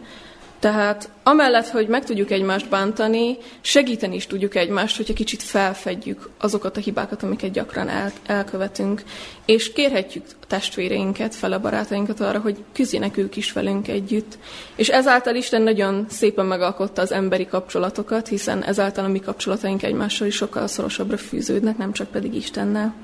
Tehát 0.65 1.09
amellett, 1.23 1.69
hogy 1.69 1.89
meg 1.89 2.05
tudjuk 2.05 2.31
egymást 2.31 2.69
bántani, 2.69 3.37
segíteni 3.61 4.15
is 4.15 4.27
tudjuk 4.27 4.55
egymást, 4.55 4.97
hogyha 4.97 5.15
kicsit 5.15 5.43
felfedjük 5.43 6.31
azokat 6.39 6.77
a 6.77 6.81
hibákat, 6.81 7.23
amiket 7.23 7.51
gyakran 7.51 7.89
el, 7.89 8.13
elkövetünk, 8.27 9.03
és 9.45 9.73
kérhetjük 9.73 10.25
a 10.43 10.47
testvéreinket, 10.47 11.35
fel 11.35 11.53
a 11.53 11.61
barátainkat 11.61 12.21
arra, 12.21 12.39
hogy 12.39 12.57
küzdjenek 12.73 13.17
ők 13.17 13.37
is 13.37 13.53
velünk 13.53 13.89
együtt. 13.89 14.39
És 14.77 14.89
ezáltal 14.89 15.35
Isten 15.35 15.63
nagyon 15.63 16.07
szépen 16.09 16.47
megalkotta 16.47 17.03
az 17.03 17.13
emberi 17.13 17.47
kapcsolatokat, 17.47 18.29
hiszen 18.29 18.65
ezáltal 18.65 19.05
a 19.05 19.09
mi 19.09 19.21
kapcsolataink 19.21 19.83
egymással 19.83 20.27
is 20.27 20.35
sokkal 20.35 20.67
szorosabbra 20.67 21.17
fűződnek, 21.17 21.77
nem 21.77 21.93
csak 21.93 22.11
pedig 22.11 22.35
Istennel. 22.35 22.95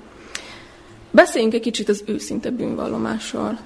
Beszéljünk 1.11 1.55
egy 1.55 1.61
kicsit 1.61 1.89
az 1.89 2.03
őszinte 2.07 2.51
bűnvallomásról 2.51 3.59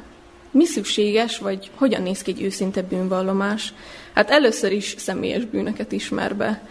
mi 0.55 0.65
szükséges, 0.65 1.39
vagy 1.39 1.71
hogyan 1.75 2.03
néz 2.03 2.23
ki 2.23 2.31
egy 2.31 2.43
őszinte 2.43 2.83
bűnvallomás? 2.83 3.73
Hát 4.15 4.31
először 4.31 4.73
is 4.73 4.95
személyes 4.99 5.45
bűnöket 5.45 5.93
ismer 5.93 6.37
be. 6.37 6.69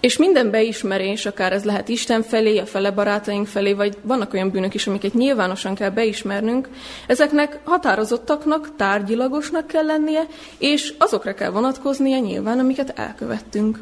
És 0.00 0.16
minden 0.16 0.50
beismerés, 0.50 1.26
akár 1.26 1.52
ez 1.52 1.64
lehet 1.64 1.88
Isten 1.88 2.22
felé, 2.22 2.58
a 2.58 2.66
fele 2.66 2.90
barátaink 2.90 3.46
felé, 3.46 3.72
vagy 3.72 3.96
vannak 4.02 4.32
olyan 4.32 4.50
bűnök 4.50 4.74
is, 4.74 4.86
amiket 4.86 5.14
nyilvánosan 5.14 5.74
kell 5.74 5.90
beismernünk, 5.90 6.68
ezeknek 7.06 7.58
határozottaknak, 7.64 8.76
tárgyilagosnak 8.76 9.66
kell 9.66 9.84
lennie, 9.84 10.26
és 10.58 10.94
azokra 10.98 11.34
kell 11.34 11.50
vonatkoznia 11.50 12.18
nyilván, 12.18 12.58
amiket 12.58 12.98
elkövettünk. 12.98 13.78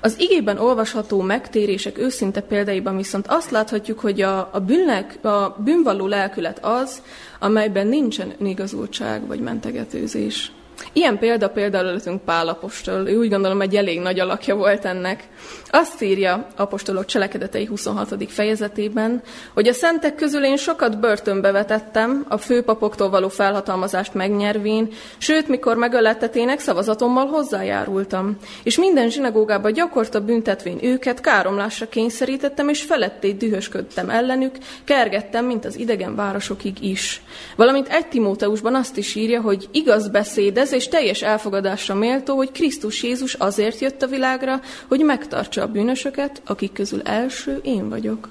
Az 0.00 0.14
igében 0.18 0.58
olvasható 0.58 1.20
megtérések 1.20 1.98
őszinte 1.98 2.40
példáiban 2.40 2.96
viszont 2.96 3.26
azt 3.28 3.50
láthatjuk, 3.50 4.00
hogy 4.00 4.20
a, 4.22 4.48
a, 4.52 4.60
bűnnek, 4.60 5.24
a 5.24 5.56
bűnvalló 5.64 6.06
lelkület 6.06 6.58
az, 6.64 7.02
amelyben 7.38 7.86
nincsen 7.86 8.32
igazultság 8.38 9.26
vagy 9.26 9.40
mentegetőzés. 9.40 10.52
Ilyen 10.92 11.18
példa 11.18 11.48
például 11.48 11.88
előttünk 11.88 12.22
Pál 12.22 12.48
apostol, 12.48 13.08
ő 13.08 13.16
úgy 13.16 13.28
gondolom 13.28 13.60
egy 13.60 13.76
elég 13.76 14.00
nagy 14.00 14.20
alakja 14.20 14.54
volt 14.54 14.84
ennek. 14.84 15.28
Azt 15.70 16.02
írja 16.02 16.46
apostolok 16.56 17.04
cselekedetei 17.04 17.64
26. 17.64 18.14
fejezetében, 18.28 19.22
hogy 19.54 19.68
a 19.68 19.72
szentek 19.72 20.14
közül 20.14 20.44
én 20.44 20.56
sokat 20.56 21.00
börtönbe 21.00 21.50
vetettem, 21.50 22.24
a 22.28 22.36
főpapoktól 22.36 23.10
való 23.10 23.28
felhatalmazást 23.28 24.14
megnyervén, 24.14 24.88
sőt, 25.18 25.48
mikor 25.48 25.76
megölettetének 25.76 26.60
szavazatommal 26.60 27.26
hozzájárultam. 27.26 28.36
És 28.62 28.78
minden 28.78 29.10
zsinagógába 29.10 29.70
gyakorta 29.70 30.20
büntetvén 30.20 30.78
őket, 30.82 31.20
káromlásra 31.20 31.88
kényszerítettem, 31.88 32.68
és 32.68 32.82
feletté 32.82 33.32
dühösködtem 33.32 34.10
ellenük, 34.10 34.56
kergettem, 34.84 35.44
mint 35.44 35.64
az 35.64 35.78
idegen 35.78 36.14
városokig 36.14 36.84
is. 36.84 37.22
Valamint 37.56 37.88
egy 37.88 38.06
Timóteusban 38.06 38.74
azt 38.74 38.96
is 38.96 39.14
írja, 39.14 39.40
hogy 39.40 39.68
igaz 39.72 40.08
beszédez, 40.08 40.69
és 40.72 40.88
teljes 40.88 41.22
elfogadásra 41.22 41.94
méltó, 41.94 42.36
hogy 42.36 42.52
Krisztus 42.52 43.02
Jézus 43.02 43.34
azért 43.34 43.80
jött 43.80 44.02
a 44.02 44.06
világra, 44.06 44.60
hogy 44.88 45.00
megtartsa 45.00 45.62
a 45.62 45.66
bűnösöket, 45.66 46.42
akik 46.46 46.72
közül 46.72 47.00
első 47.02 47.60
én 47.62 47.88
vagyok. 47.88 48.28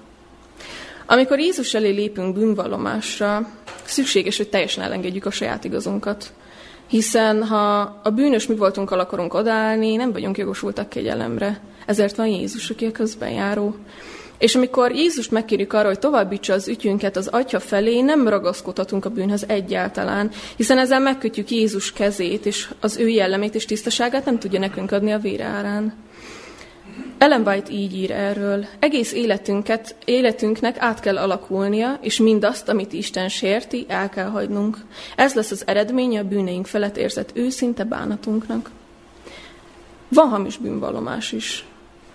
Amikor 1.05 1.39
Jézus 1.39 1.73
elé 1.73 1.89
lépünk 1.89 2.35
bűnvallomásra, 2.35 3.49
szükséges, 3.83 4.37
hogy 4.37 4.49
teljesen 4.49 4.83
elengedjük 4.83 5.25
a 5.25 5.31
saját 5.31 5.63
igazunkat. 5.63 6.33
Hiszen 6.87 7.43
ha 7.43 7.79
a 8.03 8.09
bűnös 8.09 8.47
mi 8.47 8.55
voltunk 8.55 8.91
akarunk 8.91 9.33
odállni, 9.33 9.95
nem 9.95 10.11
vagyunk 10.11 10.37
jogosultak 10.37 10.89
kegyelemre. 10.89 11.61
Ezért 11.85 12.15
van 12.15 12.27
Jézus, 12.27 12.69
aki 12.69 12.85
a 12.85 12.91
közben 12.91 13.29
járó. 13.29 13.75
És 14.39 14.55
amikor 14.55 14.91
Jézust 14.91 15.31
megkérjük 15.31 15.73
arra, 15.73 15.87
hogy 15.87 15.99
továbbítsa 15.99 16.53
az 16.53 16.67
ügyünket 16.67 17.17
az 17.17 17.27
Atya 17.27 17.59
felé, 17.59 18.01
nem 18.01 18.27
ragaszkodhatunk 18.27 19.05
a 19.05 19.09
bűnhöz 19.09 19.45
egyáltalán, 19.47 20.31
hiszen 20.55 20.77
ezzel 20.77 20.99
megkötjük 20.99 21.49
Jézus 21.49 21.93
kezét, 21.93 22.45
és 22.45 22.69
az 22.79 22.97
ő 22.97 23.07
jellemét 23.07 23.55
és 23.55 23.65
tisztaságát 23.65 24.25
nem 24.25 24.39
tudja 24.39 24.59
nekünk 24.59 24.91
adni 24.91 25.11
a 25.11 25.19
vére 25.19 25.43
árán. 25.43 25.93
Ellen 27.17 27.47
White 27.47 27.71
így 27.71 27.95
ír 27.95 28.11
erről. 28.11 28.65
Egész 28.79 29.13
életünket, 29.13 29.95
életünknek 30.05 30.75
át 30.79 30.99
kell 30.99 31.17
alakulnia, 31.17 31.97
és 32.01 32.19
mindazt, 32.19 32.69
amit 32.69 32.93
Isten 32.93 33.29
sérti, 33.29 33.85
el 33.87 34.09
kell 34.09 34.27
hagynunk. 34.29 34.77
Ez 35.15 35.33
lesz 35.33 35.51
az 35.51 35.63
eredménye 35.67 36.19
a 36.19 36.23
bűneink 36.23 36.65
felett 36.65 36.97
érzett 36.97 37.31
őszinte 37.33 37.83
bánatunknak. 37.83 38.69
Van 40.07 40.29
hamis 40.29 40.57
bűnvallomás 40.57 41.31
is. 41.31 41.65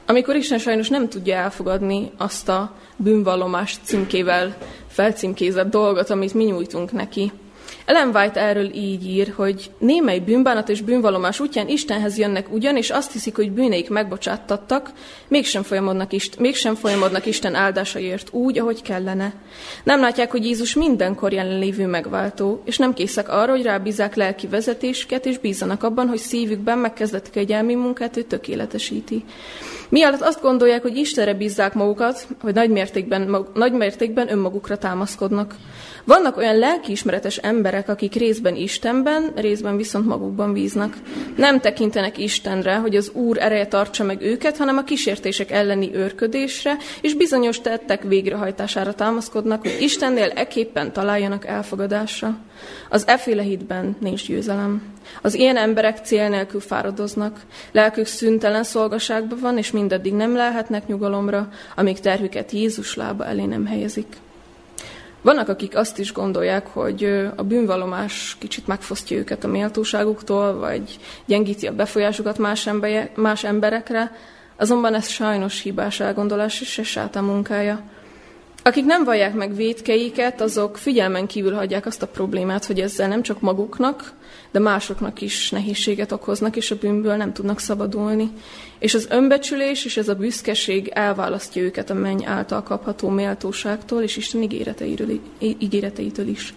Amikor 0.07 0.37
Isten 0.37 0.59
sajnos 0.59 0.89
nem 0.89 1.09
tudja 1.09 1.37
elfogadni 1.37 2.11
azt 2.17 2.49
a 2.49 2.75
bűnvallomás 2.97 3.79
címkével 3.83 4.57
felcímkézett 4.89 5.71
dolgot, 5.71 6.11
amit 6.11 6.35
mi 6.35 6.45
nyújtunk 6.45 6.93
neki, 6.93 7.33
ellen 7.85 8.17
White 8.17 8.41
erről 8.41 8.75
így 8.75 9.07
ír, 9.07 9.33
hogy 9.37 9.71
némely 9.79 10.19
bűnbánat 10.19 10.69
és 10.69 10.81
bűnvalomás 10.81 11.41
útján 11.41 11.69
Istenhez 11.69 12.19
jönnek 12.19 12.53
ugyan, 12.53 12.77
és 12.77 12.91
azt 12.91 13.13
hiszik, 13.13 13.37
hogy 13.37 13.51
bűneik 13.51 13.91
megbocsáttattak, 13.91 14.91
mégsem 15.29 15.63
folyamodnak, 15.63 16.13
Isten, 16.13 16.43
mégsem 16.43 16.75
folyamodnak 16.75 17.27
Isten 17.27 17.55
áldásaiért 17.55 18.29
úgy, 18.33 18.59
ahogy 18.59 18.83
kellene. 18.83 19.33
Nem 19.85 20.01
látják, 20.01 20.31
hogy 20.31 20.45
Jézus 20.45 20.75
mindenkor 20.75 21.33
jelenlévő 21.33 21.87
megváltó, 21.87 22.63
és 22.65 22.79
nem 22.79 22.95
készek 22.95 23.29
arra, 23.29 23.53
hogy 23.53 23.63
rábízzák 23.63 24.15
lelki 24.15 24.47
vezetésüket, 24.47 25.27
és 25.27 25.39
bízzanak 25.39 25.83
abban, 25.83 26.09
hogy 26.09 26.19
szívükben 26.19 26.79
megkezdett 26.79 27.31
kegyelmi 27.31 27.75
munkát 27.75 28.17
ő 28.17 28.23
tökéletesíti. 28.23 29.25
Mi 29.89 30.03
alatt 30.03 30.21
azt 30.21 30.41
gondolják, 30.41 30.83
hogy 30.83 30.97
Istenre 30.97 31.35
bízzák 31.35 31.75
magukat, 31.75 32.27
hogy 32.41 32.55
nagy 32.55 32.71
mértékben, 32.71 33.47
nagy 33.55 33.73
mértékben 33.73 34.33
önmagukra 34.33 34.79
támaszkodnak. 34.79 35.55
Vannak 36.05 36.37
olyan 36.37 36.59
lelkiismeretes 36.59 37.37
emberek, 37.37 37.89
akik 37.89 38.15
részben 38.15 38.57
Istenben, 38.57 39.33
részben 39.35 39.77
viszont 39.77 40.07
magukban 40.07 40.53
bíznak. 40.53 40.97
Nem 41.37 41.61
tekintenek 41.61 42.19
Istenre, 42.19 42.75
hogy 42.75 42.97
az 42.97 43.11
Úr 43.15 43.39
ereje 43.39 43.67
tartsa 43.67 44.05
meg 44.05 44.23
őket, 44.23 44.57
hanem 44.57 44.77
a 44.77 44.85
kísértések 44.85 45.51
elleni 45.51 45.95
őrködésre, 45.95 46.77
és 47.01 47.15
bizonyos 47.15 47.61
tettek 47.61 48.03
végrehajtására 48.03 48.95
támaszkodnak, 48.95 49.61
hogy 49.63 49.77
Istennél 49.81 50.33
eképpen 50.35 50.93
találjanak 50.93 51.47
elfogadásra. 51.47 52.37
Az 52.89 53.07
eféle 53.07 53.43
hitben 53.43 53.97
nincs 54.01 54.27
győzelem. 54.27 54.94
Az 55.23 55.35
ilyen 55.35 55.57
emberek 55.57 55.99
cél 56.05 56.29
nélkül 56.29 56.61
fáradoznak, 56.61 57.41
lelkük 57.73 58.07
szüntelen 58.07 58.65
szolgaságban 58.65 59.39
van, 59.41 59.59
és 59.59 59.71
mindaddig 59.71 60.13
nem 60.13 60.35
lehetnek 60.37 60.87
nyugalomra, 60.87 61.49
amíg 61.77 62.01
terhüket 62.01 62.51
Jézus 62.51 62.97
lába 62.97 63.27
elé 63.27 63.45
nem 63.45 63.67
helyezik. 63.67 64.07
Vannak, 65.25 65.49
akik 65.49 65.77
azt 65.77 65.99
is 65.99 66.13
gondolják, 66.13 66.67
hogy 66.67 67.05
a 67.37 67.43
bűnvalomás 67.43 68.37
kicsit 68.39 68.67
megfosztja 68.67 69.17
őket 69.17 69.45
a 69.45 69.49
méltóságuktól, 69.49 70.59
vagy 70.59 70.99
gyengíti 71.27 71.67
a 71.67 71.73
befolyásukat 71.73 72.39
más, 72.39 72.67
embere, 72.67 73.11
más 73.15 73.45
emberekre, 73.45 74.13
azonban 74.57 74.95
ez 74.95 75.09
sajnos 75.09 75.61
hibás 75.61 76.01
elgondolás 76.01 76.61
és 76.61 76.81
sátán 76.83 77.25
munkája. 77.25 77.83
Akik 78.67 78.85
nem 78.85 79.05
vallják 79.05 79.35
meg 79.35 79.55
védkeiket, 79.55 80.41
azok 80.41 80.77
figyelmen 80.77 81.27
kívül 81.27 81.55
hagyják 81.55 81.87
azt 81.87 82.03
a 82.03 82.07
problémát, 82.07 82.65
hogy 82.65 82.81
ezzel 82.81 83.09
nem 83.09 83.23
csak 83.23 83.41
maguknak, 83.41 84.13
de 84.51 84.59
másoknak 84.59 85.21
is 85.21 85.51
nehézséget 85.51 86.13
okoznak, 86.13 86.57
és 86.57 86.71
a 86.71 86.77
bűnből 86.77 87.17
nem 87.17 87.33
tudnak 87.33 87.59
szabadulni. 87.59 88.31
És 88.79 88.95
az 88.95 89.07
önbecsülés 89.11 89.85
és 89.85 89.97
ez 89.97 90.09
a 90.09 90.15
büszkeség 90.15 90.89
elválasztja 90.89 91.63
őket 91.63 91.91
a 91.91 91.95
menny 91.95 92.25
által 92.25 92.63
kapható 92.63 93.09
méltóságtól 93.09 94.03
és 94.03 94.17
Isten 94.17 94.43
ígéreteitől 95.39 96.27
is. 96.27 96.55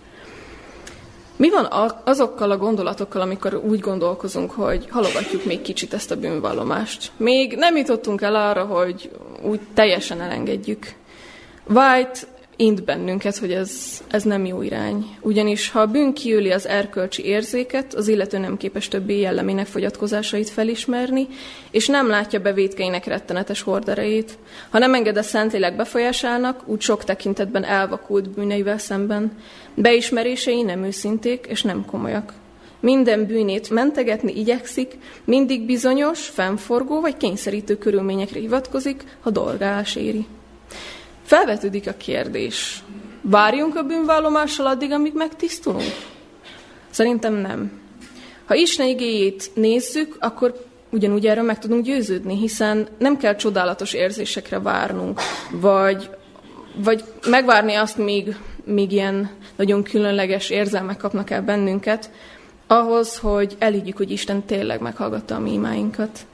Mi 1.35 1.49
van 1.49 1.93
azokkal 2.03 2.51
a 2.51 2.57
gondolatokkal, 2.57 3.21
amikor 3.21 3.55
úgy 3.55 3.79
gondolkozunk, 3.79 4.51
hogy 4.51 4.87
halogatjuk 4.89 5.45
még 5.45 5.61
kicsit 5.61 5.93
ezt 5.93 6.11
a 6.11 6.15
bűnvallomást? 6.15 7.11
Még 7.17 7.55
nem 7.55 7.77
jutottunk 7.77 8.21
el 8.21 8.35
arra, 8.35 8.65
hogy 8.65 9.11
úgy 9.43 9.59
teljesen 9.73 10.21
elengedjük. 10.21 10.95
White 11.69 12.19
int 12.55 12.83
bennünket, 12.83 13.37
hogy 13.37 13.51
ez, 13.51 14.01
ez 14.11 14.23
nem 14.23 14.45
jó 14.45 14.61
irány. 14.61 15.17
Ugyanis 15.21 15.71
ha 15.71 15.79
a 15.79 15.85
bűn 15.85 16.13
kiüli 16.13 16.51
az 16.51 16.67
erkölcsi 16.67 17.25
érzéket, 17.25 17.93
az 17.93 18.07
illető 18.07 18.37
nem 18.37 18.57
képes 18.57 18.87
többé 18.87 19.19
jellemének 19.19 19.65
fogyatkozásait 19.65 20.49
felismerni, 20.49 21.27
és 21.71 21.87
nem 21.87 22.07
látja 22.07 22.39
bevétkeinek 22.39 23.05
rettenetes 23.05 23.61
horderejét. 23.61 24.37
Ha 24.69 24.77
nem 24.77 24.93
enged 24.93 25.17
a 25.17 25.23
Szentlélek 25.23 25.75
befolyásának, 25.75 26.67
úgy 26.67 26.81
sok 26.81 27.03
tekintetben 27.03 27.63
elvakult 27.63 28.29
bűneivel 28.29 28.77
szemben. 28.77 29.31
Beismerései 29.75 30.61
nem 30.61 30.83
őszinték 30.83 31.45
és 31.49 31.61
nem 31.61 31.85
komolyak. 31.85 32.33
Minden 32.79 33.25
bűnét 33.25 33.69
mentegetni 33.69 34.39
igyekszik, 34.39 34.97
mindig 35.23 35.65
bizonyos, 35.65 36.27
fennforgó 36.27 37.01
vagy 37.01 37.17
kényszerítő 37.17 37.77
körülményekre 37.77 38.39
hivatkozik, 38.39 39.03
ha 39.21 39.29
dolgálás 39.29 39.95
éri. 39.95 40.25
Felvetődik 41.27 41.87
a 41.87 41.93
kérdés, 41.93 42.83
várjunk 43.21 43.75
a 43.75 43.83
bűnvallomással 43.83 44.65
addig, 44.67 44.91
amíg 44.91 45.13
megtisztulunk? 45.15 45.93
Szerintem 46.89 47.33
nem. 47.33 47.71
Ha 48.45 48.55
Isten 48.55 48.87
igéjét 48.87 49.51
nézzük, 49.53 50.17
akkor 50.19 50.65
ugyanúgy 50.89 51.25
erről 51.25 51.43
meg 51.43 51.59
tudunk 51.59 51.83
győződni, 51.83 52.37
hiszen 52.37 52.87
nem 52.97 53.17
kell 53.17 53.35
csodálatos 53.35 53.93
érzésekre 53.93 54.59
várnunk, 54.59 55.21
vagy, 55.51 56.09
vagy 56.75 57.03
megvárni 57.29 57.73
azt, 57.73 57.97
míg, 57.97 58.35
míg 58.63 58.91
ilyen 58.91 59.29
nagyon 59.55 59.83
különleges 59.83 60.49
érzelmek 60.49 60.97
kapnak 60.97 61.29
el 61.29 61.41
bennünket, 61.41 62.11
ahhoz, 62.67 63.17
hogy 63.17 63.55
elígyük, 63.59 63.97
hogy 63.97 64.11
Isten 64.11 64.43
tényleg 64.43 64.81
meghallgatta 64.81 65.35
a 65.35 65.39
mi 65.39 65.53
imáinkat. 65.53 66.25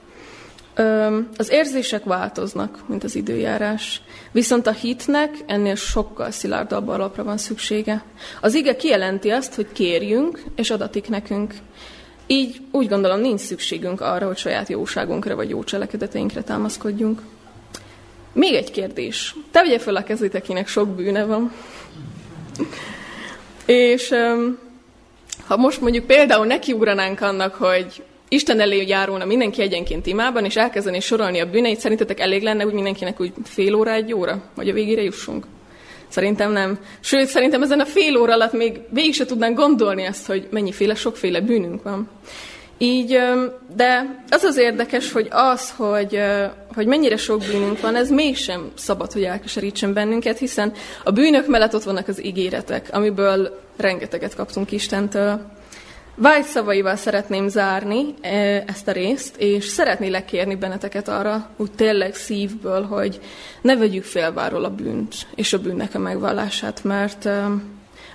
Az 1.37 1.49
érzések 1.49 2.03
változnak, 2.03 2.79
mint 2.87 3.03
az 3.03 3.15
időjárás. 3.15 4.01
Viszont 4.31 4.67
a 4.67 4.71
hitnek 4.71 5.29
ennél 5.45 5.75
sokkal 5.75 6.31
szilárdabb 6.31 6.87
alapra 6.87 7.23
van 7.23 7.37
szüksége. 7.37 8.03
Az 8.41 8.53
ige 8.53 8.75
kijelenti 8.75 9.29
azt, 9.29 9.55
hogy 9.55 9.67
kérjünk, 9.71 10.43
és 10.55 10.69
adatik 10.69 11.09
nekünk. 11.09 11.53
Így 12.27 12.61
úgy 12.71 12.87
gondolom 12.87 13.19
nincs 13.19 13.39
szükségünk 13.39 14.01
arra, 14.01 14.25
hogy 14.25 14.37
saját 14.37 14.69
jóságunkra 14.69 15.35
vagy 15.35 15.49
jó 15.49 15.63
cselekedeteinkre 15.63 16.41
támaszkodjunk. 16.41 17.21
Még 18.33 18.53
egy 18.53 18.71
kérdés. 18.71 19.35
Te 19.51 19.61
vegye 19.61 19.79
fel 19.79 19.95
a 19.95 20.03
kezét, 20.03 20.35
akinek 20.35 20.67
sok 20.67 20.89
bűne 20.89 21.23
van. 21.25 21.51
És 23.65 24.13
ha 25.47 25.57
most 25.57 25.81
mondjuk 25.81 26.05
például 26.05 26.45
nekiugranánk 26.45 27.21
annak, 27.21 27.55
hogy 27.55 28.03
Isten 28.33 28.59
elé 28.59 28.87
járulna 28.87 29.25
mindenki 29.25 29.61
egyenként 29.61 30.05
imában, 30.05 30.45
és 30.45 30.55
elkezdeni 30.55 30.99
sorolni 30.99 31.39
a 31.39 31.49
bűneit, 31.49 31.79
szerintetek 31.79 32.19
elég 32.19 32.41
lenne 32.41 32.65
úgy 32.65 32.73
mindenkinek 32.73 33.19
úgy 33.19 33.33
fél 33.43 33.73
óra, 33.73 33.91
egy 33.91 34.13
óra, 34.13 34.41
hogy 34.55 34.69
a 34.69 34.73
végére 34.73 35.01
jussunk? 35.01 35.45
Szerintem 36.07 36.51
nem. 36.51 36.79
Sőt, 36.99 37.27
szerintem 37.27 37.61
ezen 37.61 37.79
a 37.79 37.85
fél 37.85 38.17
óra 38.17 38.33
alatt 38.33 38.53
még 38.53 38.79
végig 38.89 39.13
se 39.13 39.25
tudnánk 39.25 39.57
gondolni 39.57 40.05
azt, 40.05 40.25
hogy 40.25 40.47
mennyiféle, 40.49 40.95
sokféle 40.95 41.41
bűnünk 41.41 41.83
van. 41.83 42.09
Így, 42.77 43.19
de 43.75 44.23
az 44.29 44.43
az 44.43 44.57
érdekes, 44.57 45.11
hogy 45.11 45.27
az, 45.31 45.73
hogy, 45.75 46.19
hogy 46.75 46.85
mennyire 46.85 47.17
sok 47.17 47.43
bűnünk 47.51 47.81
van, 47.81 47.95
ez 47.95 48.09
mégsem 48.09 48.71
szabad, 48.73 49.11
hogy 49.11 49.23
elkeserítsen 49.23 49.93
bennünket, 49.93 50.37
hiszen 50.37 50.71
a 51.03 51.11
bűnök 51.11 51.47
mellett 51.47 51.75
ott 51.75 51.83
vannak 51.83 52.07
az 52.07 52.25
ígéretek, 52.25 52.89
amiből 52.91 53.59
rengeteget 53.77 54.35
kaptunk 54.35 54.71
Istentől. 54.71 55.51
White 56.15 56.47
szavaival 56.47 56.95
szeretném 56.95 57.47
zárni 57.47 58.13
ezt 58.65 58.87
a 58.87 58.91
részt, 58.91 59.35
és 59.37 59.65
szeretnélek 59.65 60.25
kérni 60.25 60.55
benneteket 60.55 61.07
arra, 61.07 61.49
úgy 61.57 61.71
tényleg 61.71 62.15
szívből, 62.15 62.83
hogy 62.83 63.19
ne 63.61 63.75
vegyük 63.75 64.03
félváról 64.03 64.63
a 64.63 64.69
bűnt 64.69 65.15
és 65.35 65.53
a 65.53 65.59
bűnnek 65.59 65.95
a 65.95 65.99
megvallását, 65.99 66.83
mert, 66.83 67.29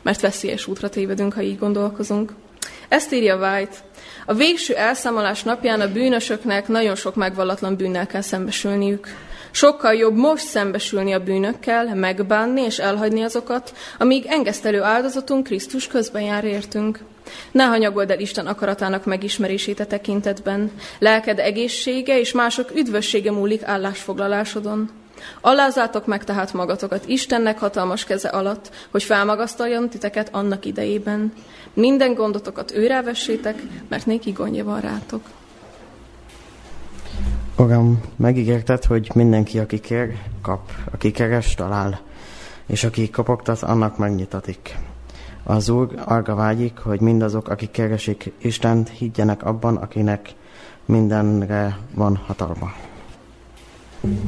mert 0.02 0.20
veszélyes 0.20 0.66
útra 0.66 0.88
tévedünk, 0.88 1.32
ha 1.32 1.40
így 1.40 1.58
gondolkozunk. 1.58 2.32
Ezt 2.88 3.12
írja 3.12 3.36
White. 3.36 3.76
A 4.26 4.34
végső 4.34 4.74
elszámolás 4.74 5.42
napján 5.42 5.80
a 5.80 5.92
bűnösöknek 5.92 6.68
nagyon 6.68 6.94
sok 6.94 7.14
megvallatlan 7.14 7.76
bűnnel 7.76 8.06
kell 8.06 8.20
szembesülniük. 8.20 9.06
Sokkal 9.50 9.94
jobb 9.94 10.16
most 10.16 10.46
szembesülni 10.46 11.12
a 11.12 11.22
bűnökkel, 11.22 11.94
megbánni 11.94 12.62
és 12.62 12.78
elhagyni 12.78 13.22
azokat, 13.22 13.72
amíg 13.98 14.24
engesztelő 14.26 14.82
áldozatunk 14.82 15.44
Krisztus 15.44 15.86
közben 15.86 16.22
jár 16.22 16.44
értünk. 16.44 16.98
Ne 17.50 17.64
hanyagold 17.64 18.10
el 18.10 18.20
Isten 18.20 18.46
akaratának 18.46 19.04
megismerését 19.04 19.80
a 19.80 19.86
tekintetben. 19.86 20.70
Lelked 20.98 21.38
egészsége 21.38 22.18
és 22.18 22.32
mások 22.32 22.70
üdvössége 22.76 23.30
múlik 23.30 23.62
állásfoglalásodon. 23.62 24.90
Alázátok 25.40 26.06
meg 26.06 26.24
tehát 26.24 26.52
magatokat 26.52 27.06
Istennek 27.06 27.58
hatalmas 27.58 28.04
keze 28.04 28.28
alatt, 28.28 28.70
hogy 28.90 29.02
felmagasztaljon 29.02 29.88
titeket 29.88 30.28
annak 30.34 30.64
idejében. 30.64 31.32
Minden 31.74 32.14
gondotokat 32.14 32.72
őre 32.74 33.02
vessétek, 33.02 33.62
mert 33.88 34.06
néki 34.06 34.30
gondja 34.30 34.64
van 34.64 34.80
rátok. 34.80 35.22
Uram, 37.56 38.00
megígérted, 38.16 38.84
hogy 38.84 39.10
mindenki, 39.14 39.58
aki 39.58 39.80
kér, 39.80 40.16
kap, 40.42 40.70
aki 40.92 41.10
keres, 41.10 41.54
talál, 41.54 42.00
és 42.66 42.84
aki 42.84 43.10
kopogtat, 43.10 43.62
annak 43.62 43.96
megnyitatik. 43.96 44.76
Az 45.48 45.68
Úr 45.68 45.88
arra 46.04 46.34
vágyik, 46.34 46.78
hogy 46.78 47.00
mindazok, 47.00 47.48
akik 47.48 47.70
keresik 47.70 48.32
Istent, 48.38 48.88
higgyenek 48.88 49.44
abban, 49.44 49.76
akinek 49.76 50.34
mindenre 50.84 51.78
van 51.94 52.16
hatalma. 52.16 52.72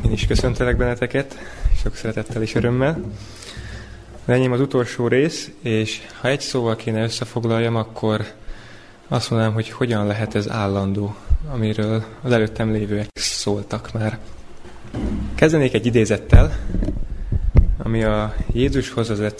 Én 0.04 0.12
is 0.12 0.26
köszöntelek 0.26 0.76
benneteket, 0.76 1.38
sok 1.82 1.94
szeretettel 1.94 2.42
és 2.42 2.54
örömmel. 2.54 3.00
Lenyém 4.24 4.52
az 4.52 4.60
utolsó 4.60 5.08
rész, 5.08 5.50
és 5.62 6.00
ha 6.20 6.28
egy 6.28 6.40
szóval 6.40 6.76
kéne 6.76 7.02
összefoglaljam, 7.02 7.76
akkor 7.76 8.24
azt 9.08 9.30
mondanám, 9.30 9.54
hogy 9.54 9.70
hogyan 9.70 10.06
lehet 10.06 10.34
ez 10.34 10.48
állandó, 10.48 11.14
amiről 11.52 12.04
az 12.22 12.32
előttem 12.32 12.72
lévőek 12.72 13.08
szóltak 13.14 13.92
már. 13.92 14.18
Kezdenék 15.34 15.74
egy 15.74 15.86
idézettel, 15.86 16.52
ami 17.82 18.02
a 18.02 18.34
Jézushoz 18.52 19.10
az, 19.10 19.34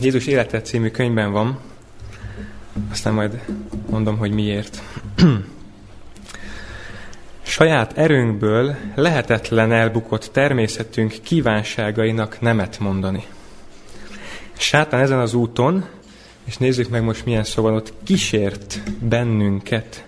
Jézus 0.00 0.26
élete 0.26 0.60
című 0.60 0.90
könyvben 0.90 1.32
van, 1.32 1.58
aztán 2.90 3.14
majd 3.14 3.44
mondom, 3.90 4.18
hogy 4.18 4.30
miért. 4.30 4.82
Saját 7.42 7.98
erőnkből 7.98 8.76
lehetetlen 8.94 9.72
elbukott 9.72 10.28
természetünk 10.32 11.14
kívánságainak 11.22 12.40
nemet 12.40 12.78
mondani. 12.78 13.24
Sátán 14.52 15.00
ezen 15.00 15.18
az 15.18 15.34
úton, 15.34 15.84
és 16.44 16.56
nézzük 16.56 16.88
meg 16.88 17.02
most 17.02 17.24
milyen 17.24 17.44
szó 17.44 17.62
van 17.62 17.74
ott, 17.74 17.92
kísért 18.04 18.80
bennünket. 19.00 20.04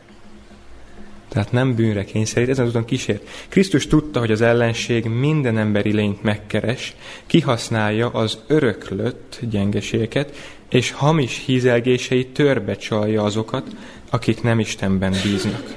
Tehát 1.35 1.53
nem 1.53 1.75
bűnre 1.75 2.05
kényszerít, 2.05 2.49
ezen 2.49 2.65
az 2.65 2.71
úton 2.71 2.85
kísért. 2.85 3.29
Krisztus 3.49 3.87
tudta, 3.87 4.19
hogy 4.19 4.31
az 4.31 4.41
ellenség 4.41 5.05
minden 5.05 5.59
emberi 5.59 5.93
lényt 5.93 6.23
megkeres, 6.23 6.95
kihasználja 7.27 8.09
az 8.09 8.39
öröklött 8.47 9.39
gyengeségeket, 9.51 10.37
és 10.69 10.91
hamis 10.91 11.43
hízelgései 11.47 12.27
törbe 12.27 12.77
csalja 12.77 13.23
azokat, 13.23 13.67
akik 14.11 14.43
nem 14.43 14.59
Istenben 14.59 15.15
bíznak. 15.23 15.75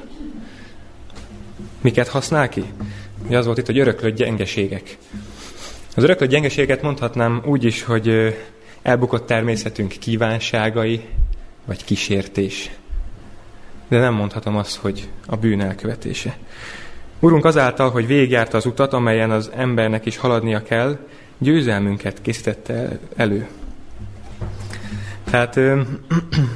Miket 1.81 2.07
használ 2.07 2.49
ki? 2.49 2.63
Ugye 3.25 3.37
az 3.37 3.45
volt 3.45 3.57
itt, 3.57 3.65
hogy 3.65 3.79
öröklött 3.79 4.15
gyengeségek. 4.15 4.97
Az 5.95 6.03
öröklött 6.03 6.29
gyengeséget 6.29 6.81
mondhatnám 6.81 7.41
úgy 7.45 7.63
is, 7.63 7.83
hogy 7.83 8.35
elbukott 8.81 9.25
természetünk 9.25 9.93
kívánságai, 9.99 11.01
vagy 11.65 11.83
kísértés. 11.83 12.69
De 13.87 13.99
nem 13.99 14.13
mondhatom 14.13 14.55
azt, 14.55 14.75
hogy 14.75 15.09
a 15.25 15.35
bűn 15.35 15.61
elkövetése. 15.61 16.37
Urunk 17.19 17.45
azáltal, 17.45 17.89
hogy 17.89 18.07
végigjárta 18.07 18.57
az 18.57 18.65
utat, 18.65 18.93
amelyen 18.93 19.31
az 19.31 19.51
embernek 19.55 20.05
is 20.05 20.17
haladnia 20.17 20.63
kell, 20.63 20.97
győzelmünket 21.37 22.21
készítette 22.21 22.99
elő. 23.15 23.47
Tehát 25.23 25.55
ö, 25.55 25.81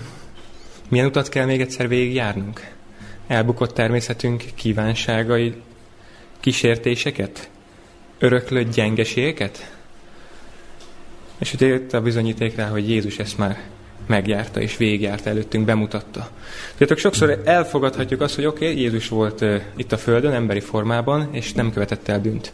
milyen 0.89 1.05
utat 1.05 1.29
kell 1.29 1.45
még 1.45 1.61
egyszer 1.61 1.87
végigjárnunk? 1.87 2.71
Elbukott 3.27 3.73
természetünk 3.73 4.43
kívánságai, 4.55 5.55
kísértéseket? 6.39 7.49
Öröklött 8.19 8.73
gyengeségeket? 8.73 9.71
És 11.37 11.53
itt 11.53 11.93
a 11.93 12.01
bizonyíték 12.01 12.55
rá, 12.55 12.67
hogy 12.67 12.89
Jézus 12.89 13.19
ezt 13.19 13.37
már 13.37 13.59
megjárta 14.11 14.61
és 14.61 14.77
végigjárta 14.77 15.29
előttünk, 15.29 15.65
bemutatta. 15.65 16.29
Tudjátok, 16.71 16.97
sokszor 16.97 17.41
elfogadhatjuk 17.45 18.21
azt, 18.21 18.35
hogy 18.35 18.45
oké, 18.45 18.69
okay, 18.69 18.81
Jézus 18.81 19.07
volt 19.07 19.41
uh, 19.41 19.61
itt 19.75 19.91
a 19.91 19.97
Földön, 19.97 20.33
emberi 20.33 20.59
formában, 20.59 21.29
és 21.31 21.53
nem 21.53 21.71
követett 21.71 22.07
el 22.07 22.19
bűnt. 22.19 22.53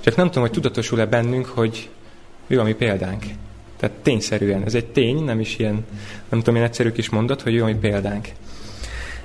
Csak 0.00 0.16
nem 0.16 0.26
tudom, 0.26 0.42
hogy 0.42 0.52
tudatosul-e 0.52 1.06
bennünk, 1.06 1.46
hogy 1.46 1.88
ő 2.46 2.60
a 2.60 2.64
mi 2.64 2.72
példánk. 2.72 3.22
Tehát 3.76 3.96
tényszerűen, 3.96 4.64
ez 4.64 4.74
egy 4.74 4.86
tény, 4.86 5.24
nem 5.24 5.40
is 5.40 5.58
ilyen, 5.58 5.86
nem 6.28 6.38
tudom, 6.38 6.54
ilyen 6.54 6.66
egyszerű 6.66 6.92
kis 6.92 7.08
mondat, 7.08 7.42
hogy 7.42 7.54
ő 7.54 7.62
a 7.62 7.66
mi 7.66 7.74
példánk. 7.74 8.28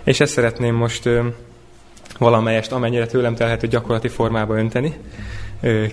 És 0.03 0.19
ezt 0.19 0.33
szeretném 0.33 0.75
most 0.75 1.05
uh, 1.05 1.25
valamelyest, 2.17 2.71
amennyire 2.71 3.05
tőlem 3.05 3.35
telhető 3.35 3.67
gyakorlati 3.67 4.07
formába 4.07 4.57
önteni. 4.57 4.93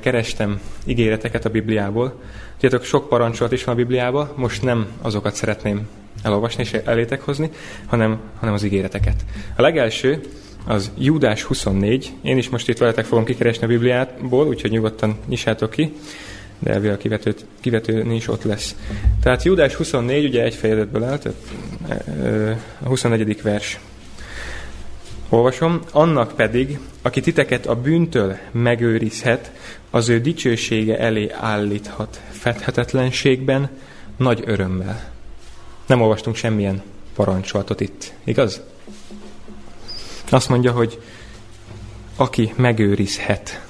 Kerestem 0.00 0.60
ígéreteket 0.84 1.44
a 1.44 1.50
Bibliából, 1.50 2.20
Tudjátok, 2.60 2.86
sok 2.86 3.08
parancsolat 3.08 3.52
is 3.52 3.64
van 3.64 3.74
a 3.74 3.78
Bibliában, 3.78 4.30
most 4.34 4.62
nem 4.62 4.86
azokat 5.02 5.34
szeretném 5.34 5.88
elolvasni 6.22 6.62
és 6.62 6.72
elétek 6.72 7.20
hozni, 7.20 7.50
hanem, 7.86 8.20
hanem 8.38 8.54
az 8.54 8.62
ígéreteket. 8.62 9.24
A 9.56 9.62
legelső 9.62 10.20
az 10.66 10.90
Júdás 10.98 11.42
24, 11.42 12.12
én 12.22 12.36
is 12.36 12.48
most 12.48 12.68
itt 12.68 12.78
veletek 12.78 13.04
fogom 13.04 13.24
kikeresni 13.24 13.64
a 13.64 13.68
Bibliából, 13.68 14.46
úgyhogy 14.46 14.70
nyugodtan 14.70 15.16
nyissátok 15.26 15.70
ki, 15.70 15.92
de 16.58 16.72
elvileg 16.72 16.94
a 16.94 16.98
kivetőt, 16.98 17.44
kivető 17.60 18.12
is 18.12 18.28
ott 18.28 18.42
lesz. 18.42 18.76
Tehát 19.22 19.42
Júdás 19.42 19.74
24, 19.74 20.24
ugye 20.24 20.42
egy 20.42 20.54
fejezetből 20.54 21.02
áll, 21.02 21.18
a 22.82 22.88
24. 22.88 23.42
vers. 23.42 23.78
Olvasom, 25.28 25.80
annak 25.90 26.32
pedig, 26.36 26.78
aki 27.02 27.20
titeket 27.20 27.66
a 27.66 27.74
bűntől 27.74 28.36
megőrizhet, 28.50 29.52
az 29.90 30.08
ő 30.08 30.20
dicsősége 30.20 30.98
elé 30.98 31.30
állíthat 31.30 32.20
fedhetetlenségben, 32.30 33.70
nagy 34.16 34.42
örömmel. 34.44 35.12
Nem 35.86 36.00
olvastunk 36.00 36.36
semmilyen 36.36 36.82
parancsolatot 37.14 37.80
itt, 37.80 38.12
igaz? 38.24 38.60
Azt 40.30 40.48
mondja, 40.48 40.72
hogy 40.72 41.00
aki 42.16 42.52
megőrizhet. 42.56 43.64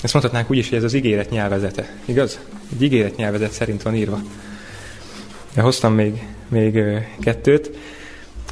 Ezt 0.00 0.12
mondhatnánk 0.12 0.50
úgy 0.50 0.58
is, 0.58 0.68
hogy 0.68 0.78
ez 0.78 0.84
az 0.84 0.94
ígéret 0.94 1.30
nyelvezete, 1.30 1.96
igaz? 2.04 2.40
Egy 2.72 2.82
ígéret 2.82 3.16
nyelvezet 3.16 3.52
szerint 3.52 3.82
van 3.82 3.94
írva. 3.94 4.20
De 5.54 5.60
hoztam 5.60 5.94
még, 5.94 6.26
még 6.48 6.78
kettőt. 7.20 7.70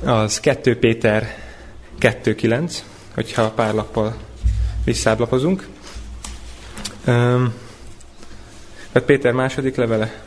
Az 0.04 0.40
2 0.40 0.78
Péter 0.78 1.34
2.9, 2.02 2.78
hogyha 3.14 3.50
pár 3.50 3.74
lappal 3.74 4.16
visszáblapozunk. 4.84 5.66
Um, 7.06 7.54
tehát 8.92 9.08
Péter 9.08 9.32
második 9.32 9.76
levele, 9.76 10.22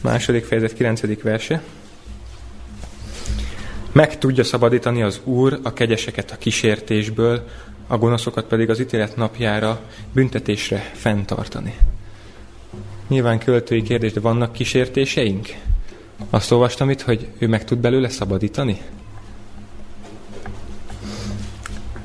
második 0.00 0.44
fejezet, 0.44 0.72
kilencedik 0.72 1.22
verse. 1.22 1.62
Meg 3.92 4.18
tudja 4.18 4.44
szabadítani 4.44 5.02
az 5.02 5.20
Úr 5.24 5.58
a 5.62 5.72
kegyeseket 5.72 6.30
a 6.30 6.36
kísértésből, 6.36 7.48
a 7.86 7.98
gonoszokat 7.98 8.44
pedig 8.44 8.70
az 8.70 8.80
ítélet 8.80 9.16
napjára 9.16 9.80
büntetésre 10.12 10.90
fenntartani. 10.94 11.76
Nyilván 13.08 13.38
költői 13.38 13.82
kérdés, 13.82 14.12
de 14.12 14.20
vannak 14.20 14.52
kísértéseink? 14.52 15.48
Azt 16.30 16.50
olvastam 16.50 16.90
itt, 16.90 17.00
hogy 17.00 17.26
ő 17.38 17.48
meg 17.48 17.64
tud 17.64 17.78
belőle 17.78 18.08
szabadítani? 18.08 18.80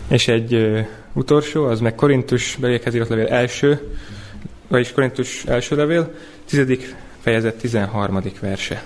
És 0.07 0.27
egy 0.27 0.53
ö, 0.53 0.79
utolsó, 1.13 1.65
az 1.65 1.79
meg 1.79 1.95
Korintus 1.95 2.57
írott 2.93 3.07
levél 3.07 3.27
első, 3.27 3.97
vagyis 4.67 4.91
Korintus 4.91 5.43
első 5.45 5.75
levél, 5.75 6.13
tizedik 6.45 6.95
fejezet, 7.19 7.55
13. 7.55 8.21
verse. 8.39 8.83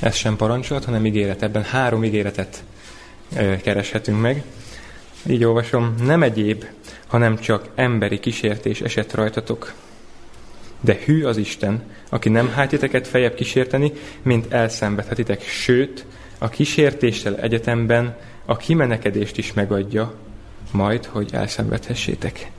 Ez 0.00 0.14
sem 0.14 0.36
parancsolat, 0.36 0.84
hanem 0.84 1.06
ígéret. 1.06 1.42
Ebben 1.42 1.62
három 1.62 2.04
ígéretet 2.04 2.64
ö, 3.36 3.54
kereshetünk 3.62 4.20
meg. 4.20 4.42
Így 5.26 5.44
olvasom, 5.44 5.94
nem 6.02 6.22
egyéb, 6.22 6.64
hanem 7.06 7.38
csak 7.38 7.68
emberi 7.74 8.20
kísértés 8.20 8.80
esett 8.80 9.14
rajtatok. 9.14 9.72
De 10.80 10.98
hű 11.04 11.24
az 11.24 11.36
Isten, 11.36 11.82
aki 12.08 12.28
nem 12.28 12.48
hájt 12.48 12.68
titeket 12.68 13.06
fejebb 13.06 13.34
kísérteni, 13.34 13.92
mint 14.22 14.52
elszenvedhetitek, 14.52 15.42
sőt, 15.42 16.04
a 16.42 16.48
kísértéssel 16.48 17.36
egyetemben 17.36 18.16
a 18.44 18.56
kimenekedést 18.56 19.38
is 19.38 19.52
megadja, 19.52 20.14
majd, 20.72 21.04
hogy 21.04 21.28
elszenvedhessétek. 21.32 22.50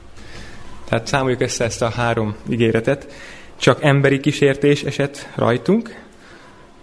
Tehát 0.84 1.06
számoljuk 1.06 1.40
össze 1.40 1.64
ezt 1.64 1.82
a 1.82 1.88
három 1.88 2.36
ígéretet. 2.50 3.12
Csak 3.56 3.82
emberi 3.82 4.20
kísértés 4.20 4.82
esett 4.82 5.28
rajtunk, 5.34 6.00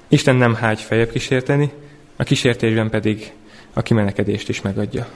Isten 0.07 0.35
nem 0.35 0.55
hágy 0.55 0.81
fejebb 0.81 1.11
kísérteni, 1.11 1.71
a 2.15 2.23
kísértésben 2.23 2.89
pedig 2.89 3.31
a 3.73 3.81
kimenekedést 3.81 4.49
is 4.49 4.61
megadja. 4.61 5.07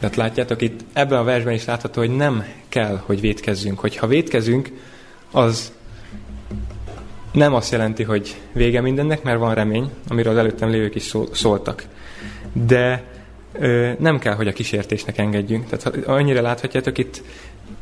Tehát 0.00 0.16
látjátok, 0.16 0.62
itt 0.62 0.80
ebben 0.92 1.18
a 1.18 1.24
versben 1.24 1.54
is 1.54 1.64
látható, 1.64 2.00
hogy 2.00 2.16
nem 2.16 2.44
kell, 2.68 3.02
hogy 3.04 3.20
védkezzünk. 3.20 3.78
Hogyha 3.78 4.06
védkezünk, 4.06 4.70
az 5.30 5.72
nem 7.32 7.54
azt 7.54 7.72
jelenti, 7.72 8.02
hogy 8.02 8.36
vége 8.52 8.80
mindennek, 8.80 9.22
mert 9.22 9.38
van 9.38 9.54
remény, 9.54 9.90
amiről 10.08 10.32
az 10.32 10.38
előttem 10.38 10.70
lévők 10.70 10.94
is 10.94 11.14
szóltak. 11.32 11.84
De 12.52 13.04
ö, 13.52 13.90
nem 13.98 14.18
kell, 14.18 14.34
hogy 14.34 14.48
a 14.48 14.52
kísértésnek 14.52 15.18
engedjünk. 15.18 15.66
Tehát 15.68 16.04
ha 16.04 16.12
annyira 16.12 16.40
láthatjátok, 16.40 16.98
itt 16.98 17.22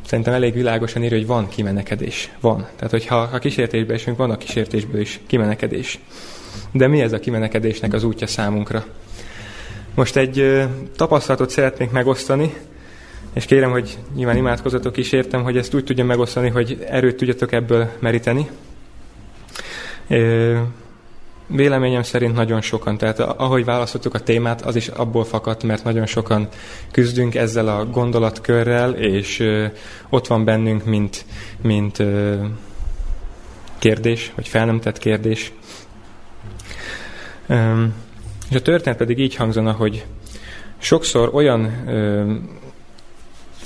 szerintem 0.06 0.34
elég 0.34 0.54
világosan 0.54 1.02
írja, 1.02 1.16
hogy 1.16 1.26
van 1.26 1.48
kimenekedés. 1.48 2.32
Van. 2.40 2.66
Tehát, 2.76 2.90
hogyha 2.90 3.16
a 3.16 3.38
kísértésbe 3.38 3.94
esünk, 3.94 4.16
van 4.16 4.30
a 4.30 4.36
kísértésből 4.36 5.00
is 5.00 5.20
kimenekedés. 5.26 5.98
De 6.72 6.86
mi 6.86 7.00
ez 7.00 7.12
a 7.12 7.20
kimenekedésnek 7.20 7.92
az 7.92 8.04
útja 8.04 8.26
számunkra? 8.26 8.84
Most 9.94 10.16
egy 10.16 10.38
ö, 10.38 10.64
tapasztalatot 10.96 11.50
szeretnék 11.50 11.90
megosztani, 11.90 12.54
és 13.32 13.44
kérem, 13.44 13.70
hogy 13.70 13.98
nyilván 14.14 14.36
imádkozatok 14.36 14.96
is 14.96 15.12
értem, 15.12 15.42
hogy 15.42 15.56
ezt 15.56 15.74
úgy 15.74 15.84
tudjam 15.84 16.06
megosztani, 16.06 16.48
hogy 16.48 16.84
erőt 16.88 17.16
tudjatok 17.16 17.52
ebből 17.52 17.88
meríteni. 17.98 18.48
Véleményem 21.46 22.02
szerint 22.02 22.34
nagyon 22.34 22.60
sokan, 22.60 22.98
tehát 22.98 23.20
ahogy 23.20 23.64
választottuk 23.64 24.14
a 24.14 24.20
témát, 24.20 24.62
az 24.62 24.76
is 24.76 24.88
abból 24.88 25.24
fakadt, 25.24 25.62
mert 25.62 25.84
nagyon 25.84 26.06
sokan 26.06 26.48
küzdünk 26.90 27.34
ezzel 27.34 27.68
a 27.68 27.86
gondolatkörrel, 27.86 28.92
és 28.92 29.44
ott 30.08 30.26
van 30.26 30.44
bennünk, 30.44 30.84
mint, 30.84 31.24
mint 31.62 32.02
kérdés, 33.78 34.32
vagy 34.34 34.48
fel 34.48 34.66
nem 34.66 34.80
tett 34.80 34.98
kérdés. 34.98 35.52
És 38.50 38.56
a 38.56 38.62
történet 38.62 38.98
pedig 38.98 39.18
így 39.18 39.34
hangzana, 39.34 39.72
hogy 39.72 40.06
sokszor 40.78 41.30
olyan 41.34 41.84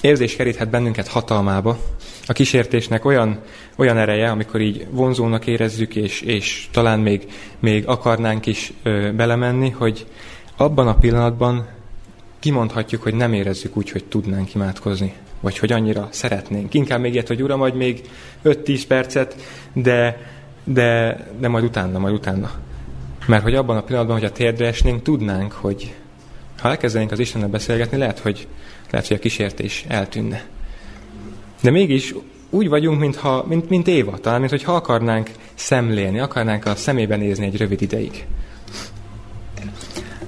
érzés 0.00 0.36
keríthet 0.36 0.70
bennünket 0.70 1.08
hatalmába, 1.08 1.78
a 2.26 2.32
kísértésnek 2.32 3.04
olyan, 3.04 3.38
olyan 3.76 3.98
ereje, 3.98 4.30
amikor 4.30 4.60
így 4.60 4.86
vonzónak 4.90 5.46
érezzük, 5.46 5.96
és, 5.96 6.20
és 6.20 6.68
talán 6.72 7.00
még, 7.00 7.26
még 7.58 7.86
akarnánk 7.86 8.46
is 8.46 8.72
ö, 8.82 9.12
belemenni, 9.12 9.70
hogy 9.70 10.06
abban 10.56 10.88
a 10.88 10.94
pillanatban 10.94 11.66
kimondhatjuk, 12.38 13.02
hogy 13.02 13.14
nem 13.14 13.32
érezzük 13.32 13.76
úgy, 13.76 13.90
hogy 13.90 14.04
tudnánk 14.04 14.54
imádkozni, 14.54 15.14
vagy 15.40 15.58
hogy 15.58 15.72
annyira 15.72 16.08
szeretnénk. 16.10 16.74
Inkább 16.74 17.00
még 17.00 17.12
ilyet, 17.12 17.28
hogy 17.28 17.42
Uram, 17.42 17.58
vagy 17.58 17.74
még 17.74 18.00
5-10 18.44 18.82
percet, 18.88 19.36
de, 19.72 20.26
de, 20.64 21.16
de 21.38 21.48
majd 21.48 21.64
utána, 21.64 21.98
majd 21.98 22.14
utána. 22.14 22.50
Mert 23.26 23.42
hogy 23.42 23.54
abban 23.54 23.76
a 23.76 23.82
pillanatban, 23.82 24.16
hogy 24.16 24.26
a 24.26 24.32
térdre 24.32 24.66
esnénk, 24.66 25.02
tudnánk, 25.02 25.52
hogy 25.52 25.94
ha 26.60 26.68
elkezdenénk 26.68 27.12
az 27.12 27.18
Istennel 27.18 27.48
beszélgetni, 27.48 27.96
lehet, 27.96 28.18
hogy, 28.18 28.46
lehet, 28.90 29.06
hogy 29.06 29.16
a 29.16 29.20
kísértés 29.20 29.84
eltűnne. 29.88 30.44
De 31.60 31.70
mégis 31.70 32.14
úgy 32.50 32.68
vagyunk, 32.68 33.00
mintha, 33.00 33.44
mint, 33.48 33.68
mint 33.68 33.88
Éva, 33.88 34.18
talán, 34.18 34.38
mint 34.38 34.50
hogyha 34.50 34.74
akarnánk 34.74 35.30
szemlélni, 35.54 36.18
akarnánk 36.18 36.66
a 36.66 36.74
szemébe 36.74 37.16
nézni 37.16 37.46
egy 37.46 37.56
rövid 37.56 37.82
ideig. 37.82 38.26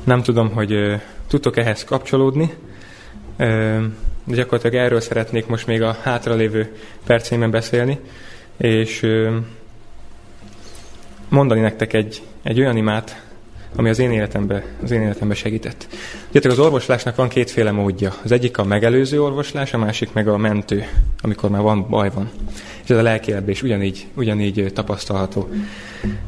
Nem 0.05 0.23
tudom, 0.23 0.51
hogy 0.51 0.73
ö, 0.73 0.95
tudtok 1.29 1.57
ehhez 1.57 1.85
kapcsolódni, 1.85 2.55
ö, 3.37 3.45
de 4.25 4.35
gyakorlatilag 4.35 4.85
erről 4.85 5.01
szeretnék 5.01 5.47
most 5.47 5.67
még 5.67 5.83
a 5.83 5.97
hátralévő 6.03 6.77
perceimben 7.07 7.51
beszélni, 7.51 7.99
és 8.57 9.03
ö, 9.03 9.37
mondani 11.29 11.61
nektek 11.61 11.93
egy, 11.93 12.23
egy 12.43 12.61
olyan 12.61 12.77
imát, 12.77 13.32
ami 13.77 13.89
az 13.89 13.99
én 13.99 14.11
életembe, 14.11 14.65
az 14.83 14.91
én 14.91 15.01
életembe 15.01 15.35
segített. 15.35 15.87
Tudjátok, 16.25 16.51
az 16.51 16.59
orvoslásnak 16.59 17.17
van 17.17 17.29
kétféle 17.29 17.71
módja. 17.71 18.15
Az 18.25 18.33
egyik 18.33 18.59
a 18.59 18.65
megelőző 18.65 19.23
orvoslás, 19.23 19.75
a 19.75 19.79
másik 19.79 20.13
meg 20.13 20.29
a 20.29 20.37
mentő, 20.37 20.85
amikor 21.21 21.51
már 21.51 21.63
van 21.63 21.87
baj 21.89 22.11
van. 22.15 22.31
És 22.83 22.91
ez 22.91 22.97
a 22.97 23.03
lelkiebbés 23.03 23.63
ugyanígy, 23.63 24.07
ugyanígy 24.15 24.71
tapasztalható. 24.75 25.49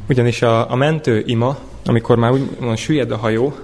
Ugyanis 0.09 0.43
a, 0.43 0.71
a 0.71 0.75
mentő 0.75 1.23
ima, 1.27 1.59
amikor 1.85 2.17
már 2.17 2.31
úgy 2.31 2.49
van, 2.61 2.77
süllyed 2.77 3.11
a 3.11 3.17
hajó, 3.17 3.55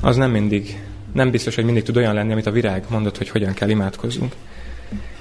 az 0.00 0.16
nem 0.16 0.30
mindig, 0.30 0.82
nem 1.12 1.30
biztos, 1.30 1.54
hogy 1.54 1.64
mindig 1.64 1.82
tud 1.82 1.96
olyan 1.96 2.14
lenni, 2.14 2.32
amit 2.32 2.46
a 2.46 2.50
virág 2.50 2.84
mondott, 2.88 3.18
hogy 3.18 3.28
hogyan 3.28 3.54
kell 3.54 3.68
imádkozzunk. 3.68 4.34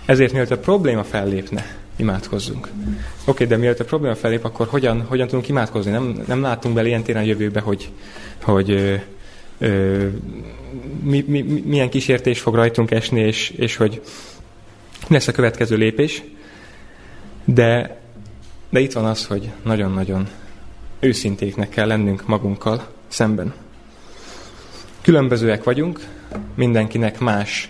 Ezért 0.05 0.31
mielőtt 0.31 0.51
a 0.51 0.57
probléma 0.57 1.03
fellépne, 1.03 1.65
imádkozzunk. 1.99 2.67
Oké, 2.67 2.99
okay, 3.25 3.47
de 3.47 3.57
mielőtt 3.57 3.79
a 3.79 3.85
probléma 3.85 4.15
felép, 4.15 4.45
akkor 4.45 4.67
hogyan, 4.67 5.01
hogyan 5.01 5.27
tudunk 5.27 5.47
imádkozni? 5.47 5.91
Nem, 5.91 6.23
nem 6.27 6.41
látunk 6.41 6.75
bele 6.75 6.87
ilyen 6.87 7.03
téren 7.03 7.21
a 7.21 7.25
jövőbe, 7.25 7.59
hogy, 7.59 7.89
hogy 8.43 8.71
ö, 8.71 8.95
ö, 9.57 10.07
mi, 11.03 11.23
mi, 11.27 11.41
milyen 11.65 11.89
kísértés 11.89 12.39
fog 12.39 12.55
rajtunk 12.55 12.91
esni, 12.91 13.19
és, 13.19 13.49
és 13.49 13.75
hogy 13.75 14.01
mi 15.07 15.13
lesz 15.15 15.27
a 15.27 15.31
következő 15.31 15.75
lépés. 15.75 16.23
De, 17.45 17.99
de 18.69 18.79
itt 18.79 18.93
van 18.93 19.05
az, 19.05 19.25
hogy 19.25 19.49
nagyon-nagyon 19.63 20.27
őszintéknek 20.99 21.69
kell 21.69 21.87
lennünk 21.87 22.27
magunkkal 22.27 22.87
szemben. 23.07 23.53
Különbözőek 25.01 25.63
vagyunk, 25.63 25.99
mindenkinek 26.55 27.19
más 27.19 27.69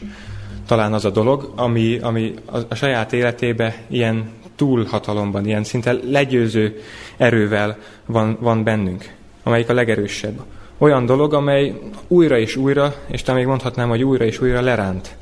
talán 0.70 0.94
az 0.94 1.06
a 1.06 1.10
dolog, 1.10 1.52
ami, 1.56 2.00
ami 2.02 2.34
a, 2.70 2.76
saját 2.76 3.14
életébe 3.14 3.76
ilyen 3.88 4.30
túlhatalomban, 4.56 5.46
ilyen 5.46 5.64
szinte 5.64 5.96
legyőző 6.10 6.82
erővel 7.18 7.78
van, 8.06 8.38
van 8.40 8.64
bennünk, 8.64 9.14
amelyik 9.44 9.70
a 9.70 9.74
legerősebb. 9.74 10.40
Olyan 10.78 11.06
dolog, 11.06 11.34
amely 11.34 11.74
újra 12.08 12.38
és 12.38 12.56
újra, 12.56 12.96
és 13.08 13.22
talán 13.22 13.40
még 13.40 13.50
mondhatnám, 13.50 13.90
hogy 13.90 14.04
újra 14.04 14.26
és 14.26 14.42
újra 14.42 14.62
leránt. 14.62 15.16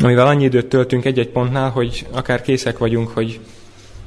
Amivel 0.00 0.26
annyi 0.26 0.44
időt 0.44 0.66
töltünk 0.66 1.04
egy-egy 1.04 1.30
pontnál, 1.30 1.70
hogy 1.70 2.06
akár 2.12 2.42
készek 2.42 2.78
vagyunk, 2.78 3.08
hogy 3.08 3.40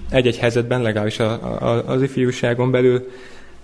egy-egy 0.09 0.37
helyzetben, 0.37 0.81
legalábbis 0.81 1.19
a, 1.19 1.31
a, 1.31 1.87
az 1.87 2.01
ifjúságon 2.01 2.71
belül 2.71 3.09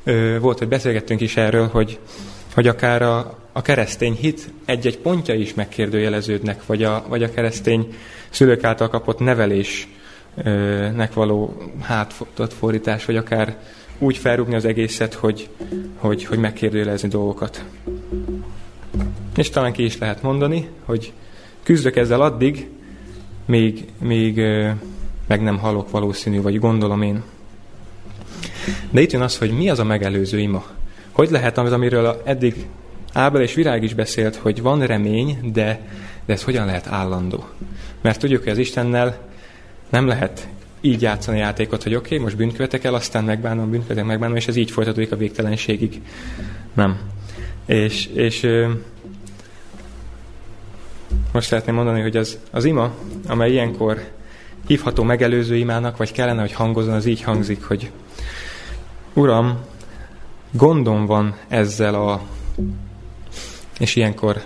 ö, 0.03 0.39
volt, 0.39 0.57
hogy 0.57 0.67
beszélgettünk 0.67 1.21
is 1.21 1.37
erről, 1.37 1.67
hogy, 1.67 1.99
hogy 2.53 2.67
akár 2.67 3.01
a, 3.01 3.44
a 3.57 3.61
keresztény 3.61 4.13
hit 4.13 4.49
egy-egy 4.65 4.97
pontja 4.97 5.33
is 5.33 5.53
megkérdőjeleződnek, 5.53 6.65
vagy 6.65 6.83
a, 6.83 7.05
vagy 7.07 7.23
a 7.23 7.31
keresztény 7.31 7.95
szülők 8.29 8.63
által 8.63 8.89
kapott 8.89 9.19
nevelésnek 9.19 11.13
való 11.13 11.57
hátott 11.81 12.53
fordítás, 12.53 13.05
vagy 13.05 13.15
akár 13.15 13.57
úgy 13.99 14.17
felrúgni 14.17 14.55
az 14.55 14.65
egészet, 14.65 15.13
hogy, 15.13 15.49
hogy, 15.95 16.25
hogy 16.25 16.37
megkérdőjelezni 16.37 17.07
dolgokat. 17.07 17.63
És 19.35 19.49
talán 19.49 19.73
ki 19.73 19.83
is 19.83 19.97
lehet 19.97 20.21
mondani, 20.21 20.69
hogy 20.85 21.13
küzdök 21.63 21.95
ezzel 21.95 22.21
addig, 22.21 22.69
még, 23.45 23.85
még 24.01 24.35
meg 25.27 25.41
nem 25.41 25.57
halok 25.57 25.91
valószínű, 25.91 26.41
vagy 26.41 26.59
gondolom 26.59 27.01
én. 27.01 27.23
De 28.89 29.01
itt 29.01 29.11
jön 29.11 29.21
az, 29.21 29.37
hogy 29.37 29.51
mi 29.51 29.69
az 29.69 29.79
a 29.79 29.83
megelőző 29.83 30.39
ima. 30.39 30.65
Hogy 31.11 31.29
lehet 31.29 31.57
az, 31.57 31.71
amiről 31.71 32.21
eddig 32.25 32.65
Ábel 33.15 33.41
és 33.41 33.53
Virág 33.53 33.83
is 33.83 33.93
beszélt, 33.93 34.35
hogy 34.35 34.61
van 34.61 34.85
remény, 34.85 35.51
de, 35.53 35.79
de 36.25 36.33
ez 36.33 36.43
hogyan 36.43 36.65
lehet 36.65 36.87
állandó? 36.87 37.49
Mert 38.01 38.19
tudjuk, 38.19 38.43
hogy 38.43 38.51
az 38.51 38.57
Istennel 38.57 39.17
nem 39.89 40.07
lehet 40.07 40.47
így 40.81 41.01
játszani 41.01 41.37
a 41.37 41.41
játékot, 41.41 41.83
hogy 41.83 41.95
oké, 41.95 42.05
okay, 42.05 42.17
most 42.17 42.37
bűnkövetek 42.37 42.83
el, 42.83 42.93
aztán 42.93 43.23
megbánom, 43.23 43.69
bűnkövetek, 43.69 44.05
megbánom, 44.05 44.35
és 44.35 44.47
ez 44.47 44.55
így 44.55 44.71
folytatódik 44.71 45.11
a 45.11 45.15
végtelenségig. 45.15 46.01
Nem. 46.73 46.99
És, 47.65 48.05
és 48.05 48.47
most 51.33 51.47
szeretném 51.47 51.75
mondani, 51.75 52.01
hogy 52.01 52.17
az, 52.17 52.39
az 52.51 52.65
ima, 52.65 52.93
amely 53.27 53.51
ilyenkor 53.51 54.03
hívható 54.67 55.03
megelőző 55.03 55.55
imának, 55.55 55.97
vagy 55.97 56.11
kellene, 56.11 56.41
hogy 56.41 56.53
hangozzon, 56.53 56.93
az 56.93 57.05
így 57.05 57.21
hangzik, 57.21 57.63
hogy 57.63 57.91
Uram, 59.13 59.59
gondom 60.51 61.05
van 61.05 61.35
ezzel 61.47 61.95
a 61.95 62.21
és 63.79 63.95
ilyenkor 63.95 64.41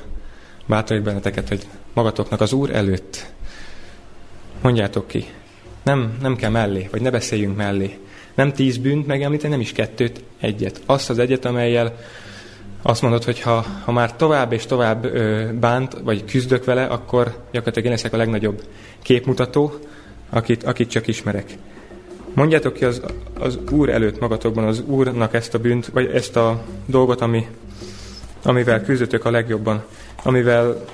bátorít 0.66 1.04
benneteket, 1.04 1.48
hogy 1.48 1.68
magatoknak 1.94 2.42
az 2.42 2.54
Úr 2.54 2.76
előtt 2.76 3.26
mondjátok 4.62 5.08
ki. 5.08 5.26
Nem, 5.84 6.18
nem 6.22 6.36
kell 6.36 6.50
mellé, 6.50 6.88
vagy 6.92 7.02
ne 7.02 7.10
beszéljünk 7.10 7.56
mellé. 7.56 7.98
Nem 8.36 8.54
tíz 8.54 8.78
bűnt 8.78 9.08
megemlíteni, 9.08 9.52
nem 9.52 9.62
is 9.62 9.72
kettőt, 9.72 10.24
egyet. 10.40 10.82
Azt 10.86 11.10
az 11.10 11.20
egyet, 11.20 11.46
amelyel 11.46 11.98
azt 12.82 13.02
mondod, 13.02 13.24
hogy 13.24 13.40
ha, 13.42 13.66
ha 13.86 13.92
már 13.92 14.16
tovább 14.16 14.52
és 14.52 14.66
tovább 14.66 15.06
ö, 15.06 15.50
bánt, 15.60 15.98
vagy 16.04 16.26
küzdök 16.26 16.66
vele, 16.66 16.84
akkor 16.84 17.26
gyakorlatilag 17.52 17.86
én 17.86 17.92
leszek 17.92 18.14
a 18.14 18.18
legnagyobb 18.18 18.64
képmutató, 19.02 19.74
akit, 20.30 20.64
akit 20.64 20.90
csak 20.90 21.08
ismerek. 21.08 21.58
Mondjátok 22.34 22.74
ki 22.74 22.86
az, 22.86 23.02
az 23.40 23.60
Úr 23.72 23.90
előtt 23.90 24.20
magatokban 24.20 24.64
az 24.64 24.84
Úrnak 24.86 25.34
ezt 25.34 25.54
a 25.54 25.60
bűnt, 25.60 25.86
vagy 25.86 26.06
ezt 26.14 26.36
a 26.36 26.64
dolgot, 26.86 27.22
ami, 27.22 27.48
amivel 28.44 28.84
küzdötök 28.84 29.26
a 29.26 29.32
legjobban, 29.32 29.84
amivel 30.24 30.86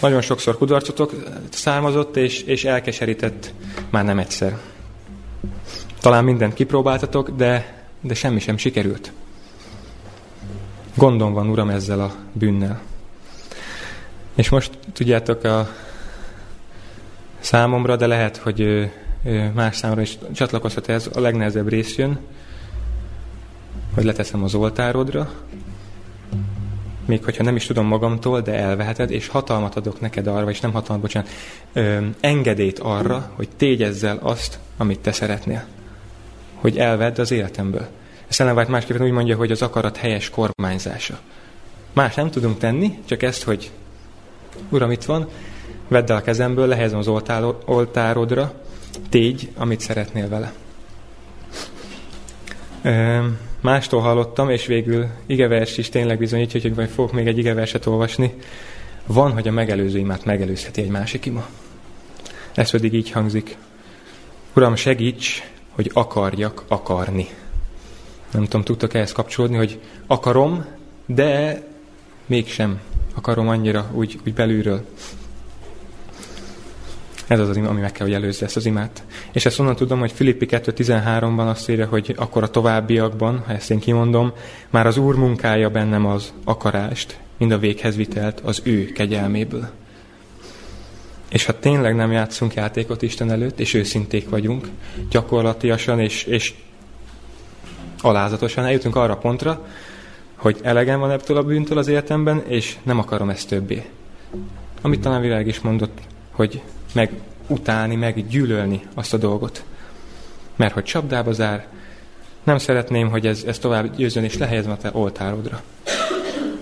nagyon 0.00 0.20
sokszor 0.20 0.58
kudarcotok 0.58 1.12
származott, 1.50 2.16
és, 2.16 2.42
és 2.42 2.64
elkeserített 2.64 3.52
már 3.90 4.04
nem 4.04 4.18
egyszer. 4.18 4.58
Talán 6.00 6.24
mindent 6.24 6.54
kipróbáltatok, 6.54 7.30
de, 7.30 7.82
de 8.00 8.14
semmi 8.14 8.40
sem 8.40 8.56
sikerült. 8.56 9.12
Gondom 10.94 11.32
van, 11.32 11.48
Uram, 11.48 11.70
ezzel 11.70 12.00
a 12.00 12.14
bűnnel. 12.32 12.80
És 14.34 14.48
most 14.48 14.70
tudjátok, 14.92 15.44
a 15.44 15.68
számomra, 17.38 17.96
de 17.96 18.06
lehet, 18.06 18.36
hogy 18.36 18.90
más 19.54 19.76
számra 19.76 20.00
is 20.00 20.18
csatlakozhat 20.32 20.88
ez, 20.88 21.10
a 21.14 21.20
legnehezebb 21.20 21.68
rész 21.68 21.96
jön, 21.96 22.18
hogy 23.94 24.04
leteszem 24.04 24.42
az 24.42 24.54
oltárodra, 24.54 25.30
még 27.08 27.24
hogyha 27.24 27.42
nem 27.42 27.56
is 27.56 27.66
tudom 27.66 27.86
magamtól, 27.86 28.40
de 28.40 28.54
elveheted, 28.54 29.10
és 29.10 29.28
hatalmat 29.28 29.76
adok 29.76 30.00
neked 30.00 30.26
arra, 30.26 30.50
és 30.50 30.60
nem 30.60 30.72
hatalmat, 30.72 31.02
bocsánat, 31.02 31.28
ö, 31.72 31.98
engedélyt 32.20 32.78
arra, 32.78 33.30
hogy 33.34 33.48
tégyezzel 33.56 34.18
azt, 34.22 34.58
amit 34.76 35.00
te 35.00 35.12
szeretnél. 35.12 35.64
Hogy 36.54 36.78
elvedd 36.78 37.20
az 37.20 37.30
életemből. 37.30 37.86
Ezt 38.28 38.40
Ellen 38.40 38.56
White 38.56 38.70
másképpen 38.70 39.06
úgy 39.06 39.10
mondja, 39.10 39.36
hogy 39.36 39.50
az 39.50 39.62
akarat 39.62 39.96
helyes 39.96 40.30
kormányzása. 40.30 41.18
Más 41.92 42.14
nem 42.14 42.30
tudunk 42.30 42.58
tenni, 42.58 42.98
csak 43.04 43.22
ezt, 43.22 43.42
hogy 43.42 43.70
Uram, 44.68 44.90
itt 44.90 45.04
van, 45.04 45.28
vedd 45.88 46.10
el 46.10 46.16
a 46.16 46.22
kezemből, 46.22 46.66
lehelyezem 46.66 46.98
az 46.98 47.08
oltárodra, 47.64 48.52
tégy, 49.08 49.50
amit 49.56 49.80
szeretnél 49.80 50.28
vele. 50.28 50.52
Mástól 53.60 54.00
hallottam, 54.00 54.50
és 54.50 54.66
végül 54.66 55.06
igevers 55.26 55.78
is 55.78 55.88
tényleg 55.88 56.18
bizonyítja, 56.18 56.60
hogy 56.60 56.74
vagy 56.74 56.90
fogok 56.90 57.12
még 57.12 57.26
egy 57.26 57.38
igeverset 57.38 57.86
olvasni. 57.86 58.34
Van, 59.06 59.32
hogy 59.32 59.48
a 59.48 59.52
megelőző 59.52 59.98
imát 59.98 60.24
megelőzheti 60.24 60.80
egy 60.80 60.88
másik 60.88 61.26
ima. 61.26 61.46
Ez 62.54 62.70
pedig 62.70 62.94
így 62.94 63.10
hangzik. 63.10 63.56
Uram, 64.54 64.76
segíts, 64.76 65.42
hogy 65.70 65.90
akarjak 65.94 66.64
akarni. 66.68 67.28
Nem 68.32 68.44
tudom, 68.44 68.62
tudtok 68.62 68.94
ehhez 68.94 69.12
kapcsolódni, 69.12 69.56
hogy 69.56 69.80
akarom, 70.06 70.64
de 71.06 71.62
mégsem 72.26 72.80
akarom 73.14 73.48
annyira 73.48 73.90
úgy, 73.92 74.18
úgy 74.26 74.34
belülről. 74.34 74.84
Ez 77.28 77.40
az 77.40 77.56
ami 77.56 77.80
meg 77.80 77.92
kell, 77.92 78.06
hogy 78.06 78.14
előzze 78.14 78.44
ezt 78.44 78.56
az 78.56 78.66
imát. 78.66 79.02
És 79.32 79.46
ezt 79.46 79.58
onnan 79.58 79.76
tudom, 79.76 79.98
hogy 79.98 80.12
Filippi 80.12 80.46
2.13-ban 80.50 81.48
azt 81.48 81.68
írja, 81.68 81.86
hogy 81.86 82.14
akkor 82.16 82.42
a 82.42 82.50
továbbiakban, 82.50 83.42
ha 83.46 83.52
ezt 83.52 83.70
én 83.70 83.78
kimondom, 83.78 84.32
már 84.70 84.86
az 84.86 84.96
Úr 84.96 85.14
munkája 85.14 85.70
bennem 85.70 86.06
az 86.06 86.32
akarást, 86.44 87.18
mind 87.38 87.52
a 87.52 87.58
véghez 87.58 87.96
vitelt 87.96 88.40
az 88.40 88.60
ő 88.64 88.84
kegyelméből. 88.84 89.68
És 91.28 91.44
ha 91.44 91.58
tényleg 91.58 91.94
nem 91.94 92.12
játszunk 92.12 92.54
játékot 92.54 93.02
Isten 93.02 93.30
előtt, 93.30 93.60
és 93.60 93.74
őszinték 93.74 94.28
vagyunk, 94.28 94.68
gyakorlatilag 95.10 95.98
és, 95.98 96.24
és 96.24 96.54
alázatosan 98.00 98.64
eljutunk 98.64 98.96
arra 98.96 99.16
pontra, 99.16 99.66
hogy 100.36 100.58
elegem 100.62 101.00
van 101.00 101.10
ebből 101.10 101.36
a 101.36 101.42
bűntől 101.42 101.78
az 101.78 101.88
életemben, 101.88 102.42
és 102.46 102.76
nem 102.82 102.98
akarom 102.98 103.30
ezt 103.30 103.48
többé. 103.48 103.84
Amit 104.82 105.00
talán 105.00 105.20
világ 105.20 105.46
is 105.46 105.60
mondott, 105.60 105.98
hogy 106.30 106.62
meg 106.92 107.12
utálni, 107.46 107.94
meg 107.94 108.28
gyűlölni 108.28 108.80
azt 108.94 109.14
a 109.14 109.16
dolgot. 109.16 109.64
Mert 110.56 110.74
hogy 110.74 110.84
csapdába 110.84 111.32
zár, 111.32 111.66
nem 112.42 112.58
szeretném, 112.58 113.10
hogy 113.10 113.26
ez, 113.26 113.42
ez 113.46 113.58
tovább 113.58 113.96
győzön, 113.96 114.24
és 114.24 114.38
lehelyezem 114.38 114.70
a 114.70 114.76
te 114.76 114.90
oltárodra. 114.92 115.62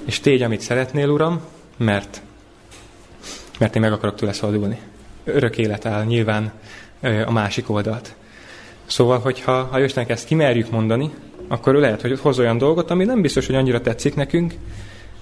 És 0.04 0.20
tégy, 0.20 0.42
amit 0.42 0.60
szeretnél, 0.60 1.08
Uram, 1.08 1.40
mert, 1.76 2.22
mert 3.58 3.74
én 3.74 3.80
meg 3.80 3.92
akarok 3.92 4.14
tőle 4.14 4.32
szabadulni. 4.32 4.78
Örök 5.24 5.58
élet 5.58 5.86
áll 5.86 6.04
nyilván 6.04 6.52
a 7.26 7.32
másik 7.32 7.70
oldalt. 7.70 8.14
Szóval, 8.86 9.18
hogyha 9.18 9.62
ha 9.70 9.80
Istennek 9.80 10.10
ezt 10.10 10.26
kimerjük 10.26 10.70
mondani, 10.70 11.10
akkor 11.48 11.74
ő 11.74 11.80
lehet, 11.80 12.00
hogy 12.00 12.20
hoz 12.20 12.38
olyan 12.38 12.58
dolgot, 12.58 12.90
ami 12.90 13.04
nem 13.04 13.20
biztos, 13.20 13.46
hogy 13.46 13.54
annyira 13.54 13.80
tetszik 13.80 14.14
nekünk, 14.14 14.54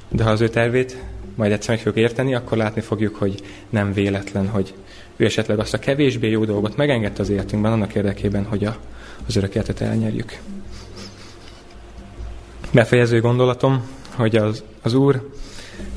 de 0.09 0.23
ha 0.23 0.31
az 0.31 0.41
ő 0.41 0.49
tervét 0.49 0.97
majd 1.35 1.53
egyszer 1.53 1.75
meg 1.75 1.85
fogjuk 1.85 2.05
érteni, 2.05 2.35
akkor 2.35 2.59
látni 2.59 2.81
fogjuk, 2.81 3.17
hogy 3.17 3.43
nem 3.71 3.93
véletlen, 3.93 4.49
hogy 4.49 4.75
ő 5.17 5.25
esetleg 5.25 5.59
azt 5.59 5.75
a 5.75 5.79
kevésbé 5.79 6.31
jó 6.31 6.45
dolgot 6.45 6.77
megengedte 6.77 7.23
az 7.23 7.29
életünkben 7.29 7.73
annak 7.73 7.95
érdekében, 7.95 8.45
hogy 8.45 8.65
a, 8.65 8.77
az 9.27 9.37
örök 9.37 9.55
életet 9.55 9.81
elnyerjük. 9.81 10.39
Befejező 12.73 13.21
gondolatom, 13.21 13.89
hogy 14.15 14.37
az, 14.37 14.65
az 14.83 14.95
Úr 14.95 15.31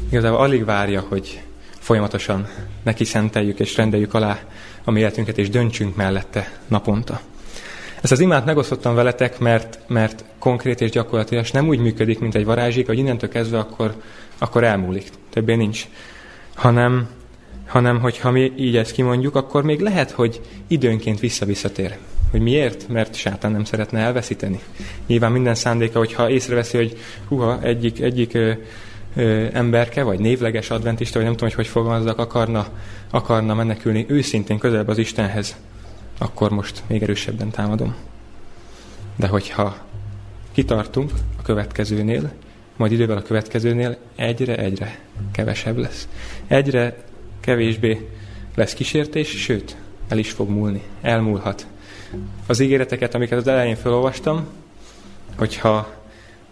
igazából 0.10 0.40
alig 0.40 0.66
várja, 0.66 1.06
hogy 1.10 1.42
folyamatosan 1.80 2.48
neki 2.84 3.04
szenteljük 3.04 3.60
és 3.60 3.76
rendeljük 3.76 4.14
alá 4.14 4.40
a 4.84 4.92
mi 4.92 5.00
életünket, 5.00 5.38
és 5.38 5.50
döntsünk 5.50 5.96
mellette 5.96 6.52
naponta. 6.68 7.20
Ezt 8.02 8.12
az 8.12 8.20
imát 8.20 8.46
megosztottam 8.46 8.96
veletek, 8.96 9.40
mert, 9.40 9.80
mert 9.88 10.24
konkrét 10.40 10.82
és 10.82 10.90
gyakorlatilag 10.90 11.46
nem 11.54 11.68
úgy 11.68 11.80
működik, 11.80 12.20
mint 12.20 12.36
egy 12.36 12.46
varázsik, 12.46 12.86
hogy 12.86 12.98
innentől 12.98 13.30
kezdve 13.30 13.58
akkor, 13.60 13.96
akkor 14.38 14.64
elmúlik. 14.64 15.10
Többé 15.30 15.56
nincs. 15.56 15.88
Hanem 16.56 17.10
hanem 17.68 18.00
hogyha 18.00 18.32
mi 18.32 18.54
így 18.56 18.78
ezt 18.78 18.92
kimondjuk, 18.92 19.36
akkor 19.36 19.64
még 19.64 19.80
lehet, 19.80 20.12
hogy 20.12 20.42
időnként 20.68 21.20
vissza-visszatér. 21.20 21.98
Hogy 22.32 22.42
miért? 22.42 22.88
Mert 22.88 23.16
sátán 23.16 23.52
nem 23.52 23.64
szeretne 23.64 24.00
elveszíteni. 24.00 24.60
Nyilván 25.08 25.32
minden 25.32 25.56
szándéka, 25.56 25.98
hogyha 25.98 26.30
észreveszi, 26.30 26.78
hogy 26.78 26.98
huha, 27.28 27.62
egyik, 27.62 28.02
egyik 28.02 28.34
ö, 28.34 28.52
ö, 29.16 29.48
emberke, 29.54 30.04
vagy 30.04 30.20
névleges 30.20 30.70
adventista, 30.70 31.18
vagy 31.18 31.28
nem 31.28 31.38
tudom, 31.38 31.54
hogy 31.56 31.66
hogy 31.66 31.74
fogalmazzak, 31.74 32.20
akarna, 32.20 32.68
akarna 33.10 33.54
menekülni 33.54 34.06
őszintén 34.10 34.58
közelebb 34.58 34.88
az 34.88 34.98
Istenhez, 34.98 35.56
akkor 36.18 36.52
most 36.52 36.84
még 36.88 37.04
erősebben 37.04 37.50
támadom. 37.50 37.96
De 39.16 39.28
hogyha 39.28 39.78
kitartunk 40.52 41.12
a 41.40 41.42
következőnél, 41.42 42.32
majd 42.78 42.92
idővel 42.92 43.18
a 43.18 43.22
következőnél 43.22 43.98
egyre-egyre 44.16 45.00
kevesebb 45.32 45.78
lesz. 45.78 46.08
Egyre 46.48 46.98
kevésbé 47.40 48.10
lesz 48.56 48.74
kísértés, 48.74 49.30
sőt, 49.30 49.76
el 50.08 50.18
is 50.18 50.32
fog 50.32 50.50
múlni, 50.50 50.82
elmúlhat. 51.02 51.68
Az 52.48 52.60
ígéreteket, 52.60 53.16
amiket 53.16 53.38
az 53.38 53.48
elején 53.48 53.76
felolvastam, 53.76 54.48
hogyha 55.38 55.96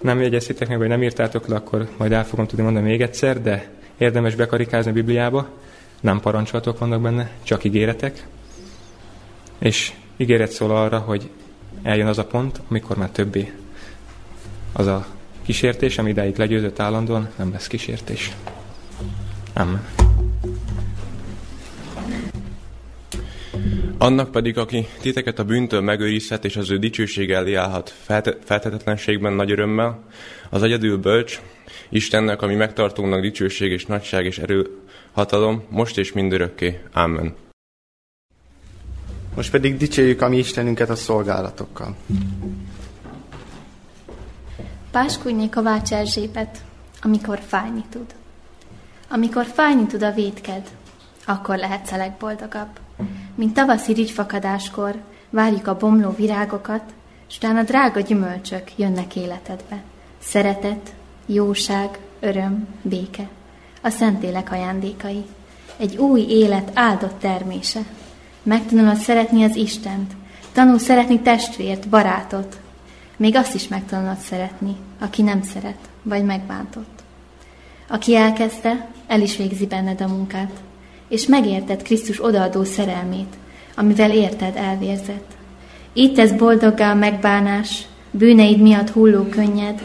nem 0.02 0.22
jegyeztétek 0.22 0.68
meg, 0.68 0.78
vagy 0.78 0.88
nem 0.88 1.04
írtátok 1.04 1.48
le, 1.48 1.56
akkor 1.56 1.90
majd 1.98 2.12
el 2.12 2.26
fogom 2.26 2.48
tudni 2.48 2.64
mondani 2.64 2.90
még 2.90 3.02
egyszer, 3.02 3.42
de 3.42 3.70
érdemes 3.98 4.36
bekarikázni 4.36 4.92
a 4.92 4.94
Bibliába, 4.94 5.50
nem 6.02 6.20
parancsolatok 6.20 6.80
vannak 6.80 7.02
benne, 7.02 7.30
csak 7.44 7.64
ígéretek. 7.64 8.28
És 9.58 9.94
ígéret 10.18 10.52
szól 10.52 10.72
arra, 10.72 11.00
hogy 11.00 11.30
eljön 11.84 12.08
az 12.08 12.18
a 12.18 12.26
pont, 12.26 12.62
amikor 12.68 12.98
már 12.98 13.10
többé 13.10 13.52
az 14.74 14.88
a 14.88 15.06
kísértés, 15.46 15.98
ami 15.98 16.10
idáig 16.10 16.38
legyőzött 16.38 16.80
állandóan, 16.80 17.30
nem 17.36 17.52
lesz 17.52 17.68
kísértés. 17.68 18.32
Amen. 19.54 19.86
Annak 23.98 24.32
pedig, 24.32 24.58
aki 24.58 24.88
titeket 25.02 25.40
a 25.40 25.44
bűntől 25.44 25.82
megőrizhet, 25.82 26.46
és 26.46 26.56
az 26.56 26.72
ő 26.72 26.78
dicsőség 26.78 27.32
elé 27.32 27.54
állhat 27.54 27.94
feltetetlenségben 28.44 29.34
nagy 29.34 29.52
örömmel, 29.52 30.04
az 30.50 30.64
egyedül 30.64 30.98
bölcs, 30.98 31.42
Istennek, 31.90 32.42
ami 32.42 32.56
megtartónak 32.56 33.22
dicsőség 33.22 33.72
és 33.72 33.86
nagyság 33.86 34.26
és 34.26 34.38
erő 34.38 34.70
hatalom, 35.12 35.64
most 35.70 35.98
és 35.98 36.12
mindörökké. 36.12 36.80
Amen. 36.94 37.34
Most 39.36 39.52
pedig 39.52 39.78
dicsérjük 39.78 40.22
a 40.22 40.30
mi 40.30 40.38
Istenünket 40.38 40.90
a 40.90 40.96
szolgálatokkal. 40.96 41.96
Páskulj 44.96 45.50
Kovács 45.50 45.92
Erzsébet, 45.94 46.58
amikor 47.02 47.40
fájni 47.48 47.84
tud. 47.90 48.16
Amikor 49.10 49.46
fájni 49.46 49.86
tud 49.86 50.04
a 50.04 50.12
vétked, 50.12 50.70
akkor 51.26 51.58
lehetsz 51.58 51.92
a 51.92 51.98
legboldogabb. 51.98 52.80
Mint 53.36 53.54
tavaszi 53.54 53.94
rigyfakadáskor 53.94 54.96
várjuk 55.30 55.68
a 55.68 55.78
bomló 55.78 56.10
virágokat, 56.10 56.84
és 57.30 57.38
utána 57.38 57.64
drága 57.64 58.00
gyümölcsök 58.00 58.78
jönnek 58.78 59.16
életedbe. 59.16 59.84
Szeretet, 60.20 60.94
jóság, 61.26 62.00
öröm, 62.20 62.68
béke. 62.82 63.28
A 63.82 63.90
Szentélek 63.90 64.52
ajándékai. 64.52 65.26
Egy 65.78 65.98
új 65.98 66.22
élet 66.22 66.72
áldott 66.74 67.20
termése. 67.20 67.80
Megtanulod 68.44 68.98
szeretni 68.98 69.44
az 69.44 69.56
Istent, 69.56 70.14
tanul 70.52 70.80
szeretni 70.80 71.20
testvért, 71.20 71.90
barátot. 71.90 72.64
Még 73.18 73.36
azt 73.36 73.56
is 73.56 73.68
megtanulod 73.68 74.18
szeretni, 74.18 74.76
aki 75.00 75.22
nem 75.22 75.42
szeret. 75.42 75.78
vagy 76.04 76.24
megbántott. 76.24 77.04
Aki 77.88 78.16
elkezdte, 78.16 78.88
el 79.08 79.22
is 79.22 79.38
végzi 79.38 79.66
benned 79.66 80.02
a 80.02 80.08
munkát, 80.08 80.52
és 81.08 81.26
megérted 81.26 81.82
Krisztus 81.82 82.24
odaadó 82.24 82.64
szerelmét, 82.64 83.36
amivel 83.76 84.12
érted 84.12 84.56
elvérzett. 84.56 85.32
Így 85.94 86.14
tesz 86.14 86.32
boldoggá 86.32 86.92
a 86.92 86.96
megbánás, 86.96 87.86
bűneid 88.12 88.62
miatt 88.62 88.90
hulló 88.90 89.24
könnyed, 89.24 89.82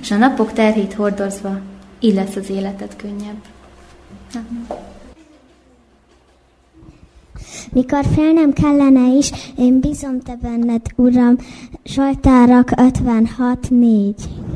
és 0.00 0.10
a 0.10 0.16
napok 0.16 0.52
terhét 0.52 0.94
hordozva, 0.94 1.60
így 2.00 2.14
lesz 2.14 2.36
az 2.36 2.50
életed 2.50 2.96
könnyebb. 2.96 3.40
Mikor 7.72 8.04
félnem 8.14 8.52
kellene 8.52 9.16
is, 9.16 9.32
én 9.58 9.80
bízom 9.80 10.20
te 10.20 10.38
benned, 10.42 10.82
Uram, 10.96 11.36
Sajtárak 11.84 12.70
56.4. 12.76 14.51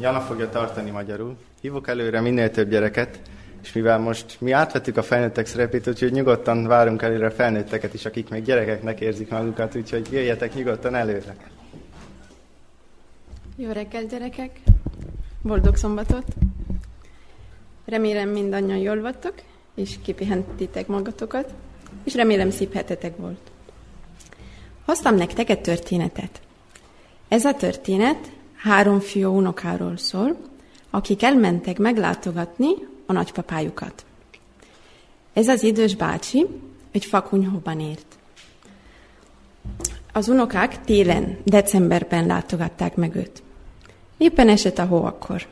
Jana 0.00 0.20
fogja 0.20 0.48
tartani 0.48 0.90
magyarul. 0.90 1.36
Hívok 1.60 1.88
előre 1.88 2.20
minél 2.20 2.50
több 2.50 2.70
gyereket, 2.70 3.20
és 3.62 3.72
mivel 3.72 3.98
most 3.98 4.36
mi 4.40 4.52
átvettük 4.52 4.96
a 4.96 5.02
felnőttek 5.02 5.46
szerepét, 5.46 5.88
úgyhogy 5.88 6.12
nyugodtan 6.12 6.66
várunk 6.66 7.02
előre 7.02 7.26
a 7.26 7.30
felnőtteket 7.30 7.94
is, 7.94 8.04
akik 8.04 8.28
még 8.28 8.42
gyerekeknek 8.42 9.00
érzik 9.00 9.30
magukat, 9.30 9.74
úgyhogy 9.74 10.08
jöjjetek 10.12 10.54
nyugodtan 10.54 10.94
előre. 10.94 11.36
Jó 13.56 13.70
reggel, 13.70 14.04
gyerekek! 14.04 14.60
Boldog 15.42 15.76
szombatot! 15.76 16.24
Remélem 17.84 18.28
mindannyian 18.28 18.78
jól 18.78 19.00
vagytok, 19.00 19.34
és 19.74 19.96
kipihentitek 20.02 20.86
magatokat, 20.86 21.52
és 22.04 22.14
remélem 22.14 22.50
szép 22.50 22.72
hetetek 22.72 23.16
volt. 23.16 23.50
Hoztam 24.84 25.14
nektek 25.14 25.50
egy 25.50 25.60
történetet. 25.60 26.40
Ez 27.28 27.44
a 27.44 27.54
történet 27.54 28.30
három 28.58 29.00
fiú 29.00 29.36
unokáról 29.36 29.96
szól, 29.96 30.36
akik 30.90 31.22
elmentek 31.22 31.78
meglátogatni 31.78 32.68
a 33.06 33.12
nagypapájukat. 33.12 34.04
Ez 35.32 35.48
az 35.48 35.62
idős 35.62 35.94
bácsi 35.94 36.46
egy 36.90 37.04
fakunyhóban 37.04 37.80
ért. 37.80 38.18
Az 40.12 40.28
unokák 40.28 40.84
télen, 40.84 41.38
decemberben 41.44 42.26
látogatták 42.26 42.96
meg 42.96 43.14
őt. 43.16 43.42
Éppen 44.16 44.48
esett 44.48 44.78
a 44.78 44.86
hó 44.86 45.04
akkor. 45.04 45.46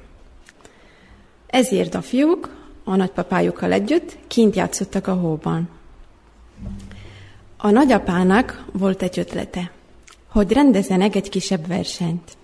Ezért 1.47 1.95
a 1.95 2.03
fiúk 2.03 2.55
a 2.85 2.97
nagypapájukkal 2.97 3.73
együtt 3.73 4.19
kint 4.27 4.57
játszottak 4.57 5.07
a 5.07 5.15
hóban. 5.15 5.69
A 7.57 7.71
nagyapának 7.71 8.65
volt 8.73 9.03
egy 9.03 9.19
ötlete, 9.19 9.71
hogy 10.29 10.53
rendezenek 10.53 11.15
egy 11.15 11.29
kisebb 11.29 11.67
versenyt. 11.67 12.36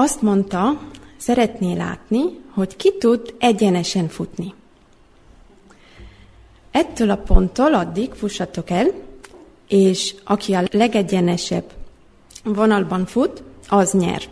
Azt 0.00 0.22
mondta, 0.22 0.80
szeretné 1.16 1.76
látni, 1.76 2.22
hogy 2.50 2.76
ki 2.76 2.98
tud 2.98 3.34
egyenesen 3.38 4.08
futni. 4.08 4.54
Ettől 6.70 7.10
a 7.10 7.16
ponttól 7.16 7.74
addig 7.74 8.12
fussatok 8.12 8.70
el, 8.70 8.86
és 9.68 10.14
aki 10.24 10.52
a 10.52 10.62
legegyenesebb 10.70 11.64
vonalban 12.44 13.06
fut, 13.06 13.42
az 13.68 13.92
nyer. 13.92 14.22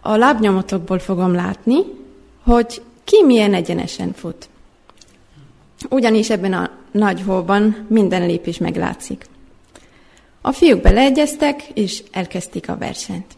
A 0.00 0.16
lábnyomotokból 0.16 0.98
fogom 0.98 1.34
látni, 1.34 1.78
hogy 2.44 2.82
ki 3.04 3.22
milyen 3.24 3.54
egyenesen 3.54 4.12
fut. 4.12 4.48
Ugyanis 5.90 6.30
ebben 6.30 6.52
a 6.52 6.70
nagy 6.90 7.22
hóban 7.22 7.86
minden 7.88 8.26
lépés 8.26 8.58
meglátszik. 8.58 9.26
A 10.40 10.52
fiúk 10.52 10.80
beleegyeztek, 10.80 11.62
és 11.74 12.02
elkezdték 12.10 12.68
a 12.68 12.76
versenyt. 12.76 13.35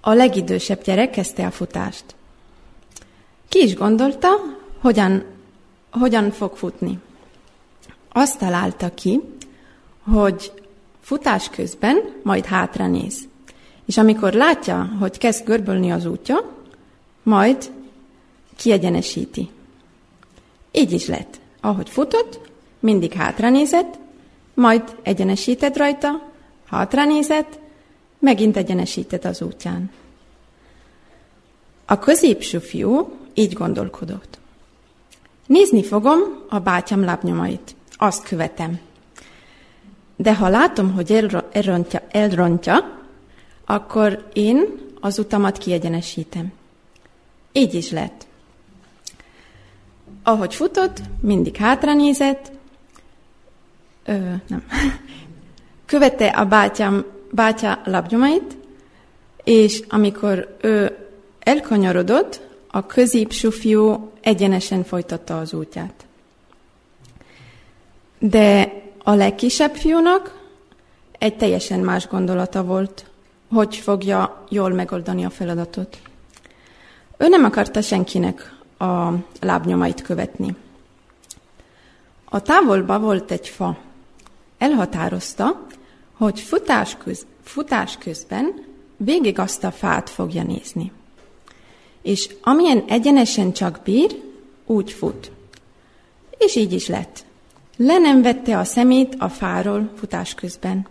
A 0.00 0.12
legidősebb 0.12 0.82
gyerek 0.82 1.10
kezdte 1.10 1.46
a 1.46 1.50
futást. 1.50 2.04
Ki 3.48 3.62
is 3.62 3.74
gondolta, 3.74 4.28
hogyan, 4.80 5.24
hogyan 5.90 6.30
fog 6.30 6.56
futni. 6.56 6.98
Azt 8.12 8.38
találta 8.38 8.94
ki, 8.94 9.20
hogy 10.12 10.52
futás 11.00 11.48
közben 11.48 12.12
majd 12.22 12.44
hátra 12.44 12.86
néz. 12.86 13.28
És 13.86 13.98
amikor 13.98 14.32
látja, 14.32 14.90
hogy 15.00 15.18
kezd 15.18 15.44
görbölni 15.44 15.90
az 15.90 16.06
útja, 16.06 16.52
majd 17.22 17.70
kiegyenesíti. 18.56 19.50
Így 20.72 20.92
is 20.92 21.06
lett. 21.06 21.40
Ahogy 21.60 21.88
futott, 21.88 22.40
mindig 22.80 23.12
hátra 23.12 23.50
nézett, 23.50 23.98
majd 24.54 24.82
egyenesített 25.02 25.76
rajta, 25.76 26.30
hátra 26.66 27.04
nézett, 27.04 27.58
megint 28.18 28.56
egyenesített 28.56 29.24
az 29.24 29.42
útján. 29.42 29.90
A 31.84 31.98
középső 31.98 32.58
fiú 32.58 33.18
így 33.34 33.52
gondolkodott. 33.52 34.38
Nézni 35.46 35.82
fogom 35.82 36.18
a 36.48 36.58
bátyám 36.58 37.04
lábnyomait. 37.04 37.74
Azt 37.96 38.28
követem. 38.28 38.80
De 40.16 40.34
ha 40.34 40.48
látom, 40.48 40.92
hogy 40.92 41.12
elrontja, 41.52 42.02
elrontja, 42.10 42.98
akkor 43.64 44.28
én 44.32 44.64
az 45.00 45.18
utamat 45.18 45.58
kiegyenesítem. 45.58 46.52
Így 47.52 47.74
is 47.74 47.90
lett. 47.90 48.26
Ahogy 50.22 50.54
futott, 50.54 51.00
mindig 51.20 51.56
hátra 51.56 51.94
nézett, 51.94 52.50
ö, 54.04 54.12
nem, 54.46 54.64
követte 55.86 56.26
a 56.26 56.44
bátyám, 56.44 57.04
bátya 57.30 57.80
lábnyomait, 57.84 58.56
és 59.44 59.82
amikor 59.88 60.56
ő 60.60 60.96
elkanyarodott, 61.38 62.40
a 62.70 62.86
középső 62.86 63.50
fiú 63.50 64.10
egyenesen 64.20 64.84
folytatta 64.84 65.38
az 65.38 65.52
útját. 65.52 66.06
De 68.18 68.72
a 69.02 69.14
legkisebb 69.14 69.74
fiúnak 69.74 70.38
egy 71.18 71.36
teljesen 71.36 71.80
más 71.80 72.06
gondolata 72.06 72.64
volt, 72.64 73.04
hogy 73.50 73.76
fogja 73.76 74.44
jól 74.48 74.70
megoldani 74.70 75.24
a 75.24 75.30
feladatot. 75.30 75.98
Ő 77.16 77.28
nem 77.28 77.44
akarta 77.44 77.80
senkinek 77.80 78.56
a 78.78 79.10
lábnyomait 79.40 80.02
követni. 80.02 80.56
A 82.24 82.40
távolba 82.40 82.98
volt 82.98 83.30
egy 83.30 83.48
fa. 83.48 83.78
Elhatározta, 84.58 85.66
hogy 86.18 86.40
futás, 86.40 86.96
köz, 86.96 87.26
futás 87.42 87.96
közben 87.98 88.64
végig 88.96 89.38
azt 89.38 89.64
a 89.64 89.70
fát 89.70 90.10
fogja 90.10 90.42
nézni. 90.42 90.92
És 92.02 92.30
amilyen 92.42 92.84
egyenesen 92.88 93.52
csak 93.52 93.80
bír, 93.84 94.22
úgy 94.66 94.92
fut. 94.92 95.30
És 96.38 96.56
így 96.56 96.72
is 96.72 96.86
lett. 96.86 97.24
Le 97.76 97.98
nem 97.98 98.22
vette 98.22 98.58
a 98.58 98.64
szemét 98.64 99.14
a 99.18 99.28
fáról 99.28 99.90
futás 99.98 100.34
közben. 100.34 100.86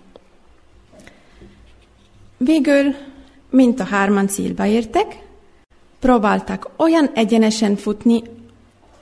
Végül, 2.37 2.95
mint 3.49 3.79
a 3.79 3.83
hárman 3.83 4.27
célba 4.27 4.65
értek, 4.65 5.19
próbáltak 5.99 6.69
olyan 6.75 7.09
egyenesen 7.13 7.75
futni, 7.75 8.21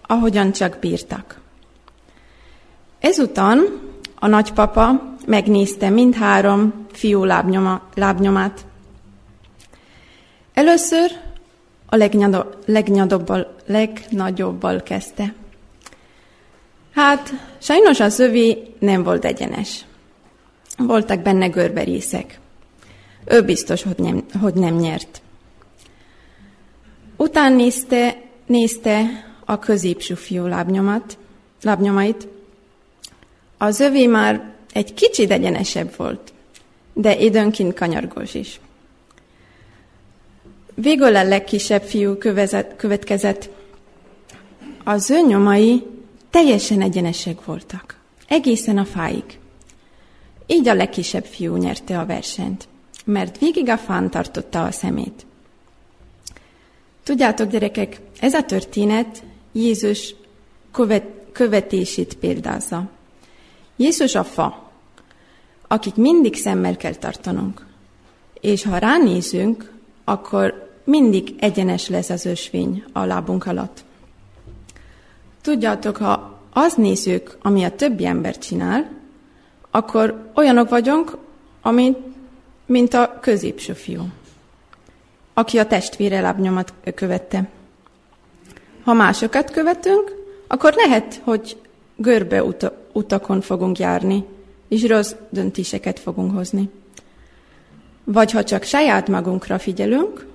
ahogyan 0.02 0.52
csak 0.52 0.78
bírtak. 0.80 1.40
Ezután 3.00 3.85
a 4.26 4.28
nagypapa 4.28 5.16
megnézte 5.26 5.90
mindhárom 5.90 6.86
fiú 6.92 7.24
lábnyoma, 7.24 7.82
lábnyomát. 7.96 8.66
Először 10.54 11.12
a 11.86 11.96
legnagyobbal, 12.66 13.56
legnagyobbal 13.66 14.82
kezdte. 14.82 15.34
Hát, 16.94 17.34
sajnos 17.58 18.00
az 18.00 18.20
övé 18.20 18.76
nem 18.80 19.04
volt 19.04 19.26
egyenes. 19.26 19.86
Voltak 20.78 21.22
benne 21.22 21.48
görberészek. 21.48 22.40
Ő 23.26 23.42
biztos, 23.44 23.84
hogy 23.84 23.98
nem, 23.98 24.26
hogy 24.42 24.54
nem 24.54 24.76
nyert. 24.76 25.22
Után 27.18 27.54
nézte, 27.54 28.22
nézte 28.46 29.06
a 29.46 29.60
középső 29.60 30.14
fiú 30.14 30.46
lábnyomat, 30.46 31.18
lábnyomait. 31.62 32.34
Az 33.66 33.80
övé 33.80 34.06
már 34.08 34.54
egy 34.74 34.94
kicsit 34.94 35.32
egyenesebb 35.32 35.96
volt, 35.96 36.34
de 36.94 37.18
időnként 37.18 37.74
kanyargós 37.74 38.34
is. 38.34 38.60
Végül 40.74 41.16
a 41.16 41.24
legkisebb 41.24 41.82
fiú 41.82 42.18
kövezett, 42.18 42.76
következett. 42.76 43.50
Az 44.84 45.10
ő 45.10 45.20
nyomai 45.28 45.84
teljesen 46.30 46.82
egyenesek 46.82 47.46
voltak, 47.46 48.00
egészen 48.28 48.78
a 48.78 48.86
fáig. 48.86 49.24
Így 50.48 50.68
a 50.68 50.74
legkisebb 50.74 51.26
fiú 51.26 51.56
nyerte 51.56 52.00
a 52.00 52.06
versenyt, 52.06 52.68
mert 53.06 53.40
végig 53.40 53.70
a 53.70 53.78
fán 53.78 54.10
tartotta 54.10 54.64
a 54.64 54.72
szemét. 54.72 55.26
Tudjátok, 57.04 57.50
gyerekek, 57.50 58.00
ez 58.20 58.34
a 58.34 58.44
történet 58.44 59.24
Jézus 59.52 60.16
követ, 60.72 61.06
követését 61.32 62.14
példázza. 62.14 62.94
Jézus 63.76 64.16
a 64.16 64.24
fa, 64.24 64.72
akik 65.68 65.96
mindig 65.96 66.36
szemmel 66.36 66.78
kell 66.78 66.94
tartanunk. 66.94 67.66
És 68.40 68.64
ha 68.64 68.78
ránézünk, 68.78 69.72
akkor 70.04 70.70
mindig 70.84 71.36
egyenes 71.40 71.90
lesz 71.90 72.10
az 72.10 72.26
ösvény 72.26 72.84
a 72.94 73.04
lábunk 73.04 73.46
alatt. 73.46 73.84
Tudjátok, 75.42 75.98
ha 75.98 76.40
azt 76.54 76.78
nézzük, 76.78 77.38
ami 77.42 77.64
a 77.64 77.76
többi 77.76 78.06
ember 78.06 78.38
csinál, 78.38 78.90
akkor 79.72 80.32
olyanok 80.36 80.70
vagyunk, 80.70 81.18
amit, 81.62 81.98
mint 82.66 82.94
a 82.94 83.20
középső 83.22 83.74
fiú 83.74 84.02
aki 85.38 85.58
a 85.58 85.68
testvére 85.68 86.22
lábnyomat 86.22 86.74
követte. 86.96 87.50
Ha 88.84 88.94
másokat 88.94 89.52
követünk, 89.52 90.16
akkor 90.48 90.74
lehet, 90.74 91.22
hogy 91.24 91.58
görbe 91.96 92.44
utakon 92.94 93.42
fogunk 93.42 93.80
járni, 93.80 94.26
és 94.68 94.88
rossz 94.88 95.14
döntéseket 95.30 96.00
fogunk 96.00 96.36
hozni. 96.36 96.70
Vagy 98.04 98.32
ha 98.32 98.44
csak 98.44 98.64
saját 98.64 99.08
magunkra 99.08 99.60
figyelünk, 99.60 100.28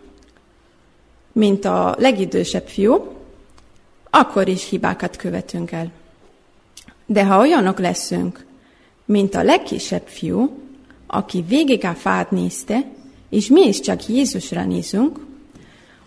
mint 1.33 1.65
a 1.65 1.95
legidősebb 1.99 2.67
fiú, 2.67 3.19
akkor 4.11 4.49
is 4.49 4.69
hibákat 4.69 5.17
követünk 5.17 5.73
el. 5.73 5.91
De 7.07 7.25
ha 7.25 7.39
olyanok 7.39 7.79
leszünk, 7.79 8.47
mint 9.05 9.35
a 9.35 9.43
legkisebb 9.43 10.07
fiú, 10.07 10.59
aki 11.07 11.45
végig 11.49 11.85
a 11.85 11.95
fát 11.95 12.31
nézte, 12.31 12.85
és 13.29 13.49
mi 13.49 13.61
is 13.61 13.81
csak 13.81 14.07
Jézusra 14.07 14.65
nézünk, 14.65 15.19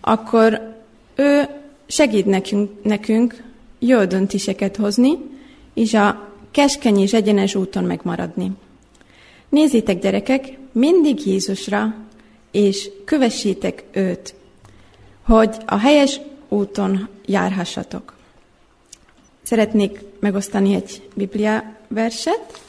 akkor 0.01 0.75
ő 1.15 1.47
segít 1.85 2.25
nekünk, 2.25 2.83
nekünk 2.83 3.43
jó 3.79 4.05
döntéseket 4.05 4.75
hozni, 4.75 5.17
és 5.73 5.93
a 5.93 6.31
keskeny 6.51 6.99
és 6.99 7.13
egyenes 7.13 7.55
úton 7.55 7.83
megmaradni. 7.83 8.51
Nézzétek, 9.49 9.99
gyerekek, 9.99 10.57
mindig 10.71 11.25
Jézusra, 11.25 11.95
és 12.51 12.89
kövessétek 13.05 13.83
őt, 13.91 14.35
hogy 15.21 15.57
a 15.65 15.77
helyes 15.77 16.19
úton 16.49 17.07
járhassatok. 17.25 18.13
Szeretnék 19.41 19.99
megosztani 20.19 20.73
egy 20.73 21.09
Biblia 21.15 21.75
verset. 21.87 22.61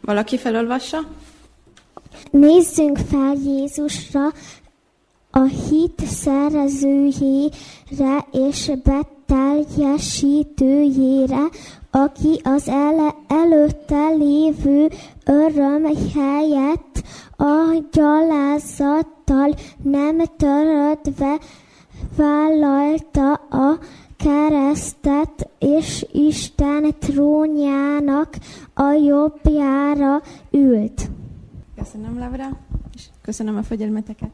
Valaki 0.00 0.38
felolvassa? 0.38 0.98
Nézzünk 2.30 2.98
fel 2.98 3.34
Jézusra, 3.44 4.32
a 5.30 5.42
hit 5.42 6.06
szerezőjére 6.06 7.46
és 8.32 8.72
beteljesítőjére, 9.32 11.48
aki 11.90 12.40
az 12.42 12.68
ele 12.68 13.14
előtte 13.28 14.08
lévő 14.08 14.90
öröm 15.24 15.84
helyett 16.14 17.02
a 17.36 17.82
gyalázattal 17.92 19.54
nem 19.82 20.16
törödve 20.36 21.38
vállalta 22.16 23.32
a 23.32 23.78
keresztet, 24.16 25.50
és 25.58 26.06
Isten 26.12 26.94
trónjának 26.98 28.28
a 28.74 28.92
jobbjára 28.92 30.22
ült. 30.50 31.10
Köszönöm, 31.76 32.18
Laura, 32.18 32.48
és 32.94 33.02
köszönöm 33.22 33.56
a 33.56 33.62
figyelmeteket. 33.62 34.30